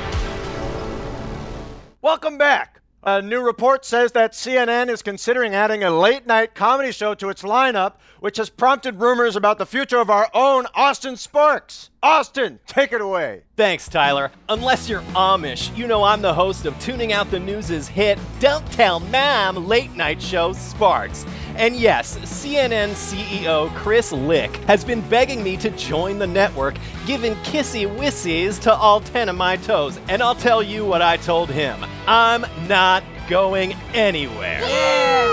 Welcome 2.03 2.37
back. 2.37 2.81
A 3.03 3.23
new 3.23 3.41
report 3.41 3.85
says 3.85 4.13
that 4.13 4.33
CNN 4.33 4.89
is 4.91 5.01
considering 5.01 5.55
adding 5.55 5.83
a 5.83 5.91
late 5.91 6.27
night 6.27 6.55
comedy 6.55 6.93
show 6.93 7.15
to 7.15 7.29
its 7.29 7.43
lineup, 7.43 7.95
which 8.21 8.37
has 8.37 8.51
prompted 8.51 9.01
rumors 9.01 9.37
about 9.37 9.59
the 9.59 9.65
future 9.65 9.99
of 9.99 10.11
our 10.11 10.29
own 10.35 10.67
Austin 10.75 11.17
Sparks. 11.17 11.91
Austin, 12.07 12.61
take 12.69 12.93
it 12.93 13.01
away. 13.01 13.43
Thanks, 13.57 13.89
Tyler. 13.89 14.31
Unless 14.49 14.89
you're 14.89 15.01
Amish, 15.17 15.77
you 15.77 15.89
know 15.89 16.05
I'm 16.05 16.23
the 16.23 16.33
host 16.33 16.65
of 16.65 16.73
Tooning 16.75 17.11
Out 17.11 17.33
the 17.33 17.41
News' 17.41 17.89
hit 17.89 18.17
Don't 18.39 18.65
Tell 18.71 19.01
Mom 19.01 19.67
late 19.67 19.91
night 19.97 20.23
show 20.23 20.53
Sparks. 20.53 21.27
And 21.57 21.75
yes, 21.75 22.17
CNN 22.19 22.91
CEO 22.91 23.75
Chris 23.75 24.13
Licht 24.13 24.55
has 24.67 24.85
been 24.85 25.01
begging 25.09 25.43
me 25.43 25.57
to 25.57 25.69
join 25.71 26.21
the 26.21 26.29
network, 26.29 26.77
giving 27.07 27.35
kissy 27.37 27.93
wissies 27.97 28.61
to 28.61 28.73
all 28.73 29.01
10 29.01 29.29
of 29.29 29.35
my 29.35 29.57
toes. 29.57 29.99
And 30.09 30.23
I'll 30.23 30.37
tell 30.37 30.63
you 30.63 30.85
what 30.85 31.03
I 31.03 31.17
told 31.17 31.51
him 31.51 31.85
I'm 32.07 32.47
not 32.69 33.03
going 33.29 33.73
anywhere 33.95 34.61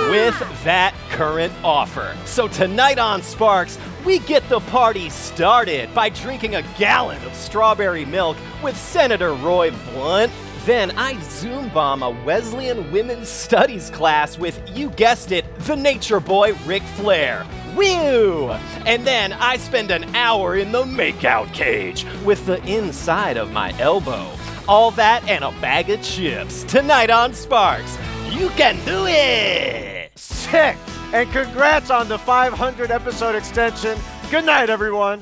with 0.09 0.63
that 0.63 0.95
current 1.11 1.53
offer. 1.63 2.17
So 2.25 2.47
tonight 2.47 2.97
on 2.97 3.21
Sparks, 3.21 3.77
we 4.05 4.19
get 4.19 4.47
the 4.49 4.59
party 4.59 5.09
started 5.09 5.93
by 5.93 6.09
drinking 6.09 6.55
a 6.55 6.61
gallon 6.77 7.23
of 7.25 7.33
strawberry 7.33 8.05
milk 8.05 8.37
with 8.61 8.75
Senator 8.77 9.33
Roy 9.33 9.71
Blunt. 9.91 10.31
Then 10.65 10.91
I 10.91 11.19
Zoom 11.21 11.69
bomb 11.69 12.03
a 12.03 12.09
Wesleyan 12.09 12.91
Women's 12.91 13.29
Studies 13.29 13.89
class 13.89 14.37
with, 14.37 14.61
you 14.75 14.89
guessed 14.91 15.31
it, 15.31 15.45
the 15.59 15.75
nature 15.75 16.19
boy 16.19 16.53
Ric 16.65 16.83
Flair. 16.83 17.45
Woo! 17.75 18.51
And 18.85 19.05
then 19.05 19.33
I 19.33 19.57
spend 19.57 19.91
an 19.91 20.15
hour 20.15 20.55
in 20.57 20.71
the 20.71 20.83
makeout 20.83 21.53
cage 21.53 22.05
with 22.23 22.45
the 22.45 22.63
inside 22.63 23.37
of 23.37 23.51
my 23.51 23.77
elbow. 23.79 24.29
All 24.67 24.91
that 24.91 25.27
and 25.27 25.43
a 25.43 25.51
bag 25.59 25.89
of 25.89 26.01
chips. 26.01 26.63
Tonight 26.63 27.09
on 27.09 27.33
Sparks. 27.33 27.97
You 28.31 28.49
can 28.51 28.75
do 28.85 29.05
it! 29.07 30.11
Sick! 30.15 30.77
And 31.13 31.31
congrats 31.31 31.91
on 31.91 32.09
the 32.09 32.17
500 32.17 32.89
episode 32.89 33.35
extension. 33.35 33.97
Good 34.31 34.45
night, 34.45 34.71
everyone. 34.71 35.21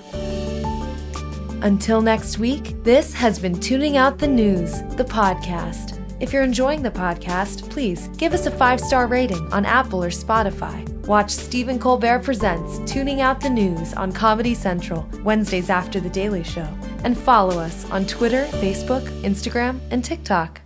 Until 1.62 2.02
next 2.02 2.40
week, 2.40 2.82
this 2.84 3.14
has 3.14 3.38
been 3.38 3.56
Tooning 3.56 3.98
Out 3.98 4.18
the 4.18 4.28
News, 4.28 4.82
the 4.96 5.04
podcast. 5.04 5.98
If 6.22 6.32
you're 6.32 6.44
enjoying 6.44 6.82
the 6.82 6.92
podcast, 6.92 7.70
please 7.70 8.08
give 8.16 8.34
us 8.34 8.46
a 8.46 8.52
five 8.52 8.80
star 8.80 9.06
rating 9.06 9.52
on 9.52 9.66
Apple 9.66 10.02
or 10.02 10.10
Spotify. 10.10 10.88
Watch 11.08 11.30
Stephen 11.30 11.78
Colbert 11.78 12.20
Presents 12.20 12.80
Tooning 12.90 13.20
Out 13.20 13.42
the 13.42 13.50
News 13.50 13.94
on 13.94 14.14
Comedy 14.14 14.54
Central, 14.54 15.06
Wednesdays 15.24 15.70
after 15.70 16.00
The 16.00 16.10
Daily 16.10 16.44
Show. 16.44 16.68
And 17.04 17.18
follow 17.18 17.60
us 17.60 17.90
on 17.92 18.06
Twitter, 18.06 18.46
Facebook, 18.46 19.04
Instagram, 19.24 19.82
and 19.92 20.06
TikTok. 20.06 20.62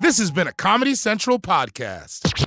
This 0.00 0.18
has 0.18 0.30
been 0.30 0.46
a 0.46 0.52
Comedy 0.52 0.94
Central 0.94 1.38
podcast. 1.38 2.45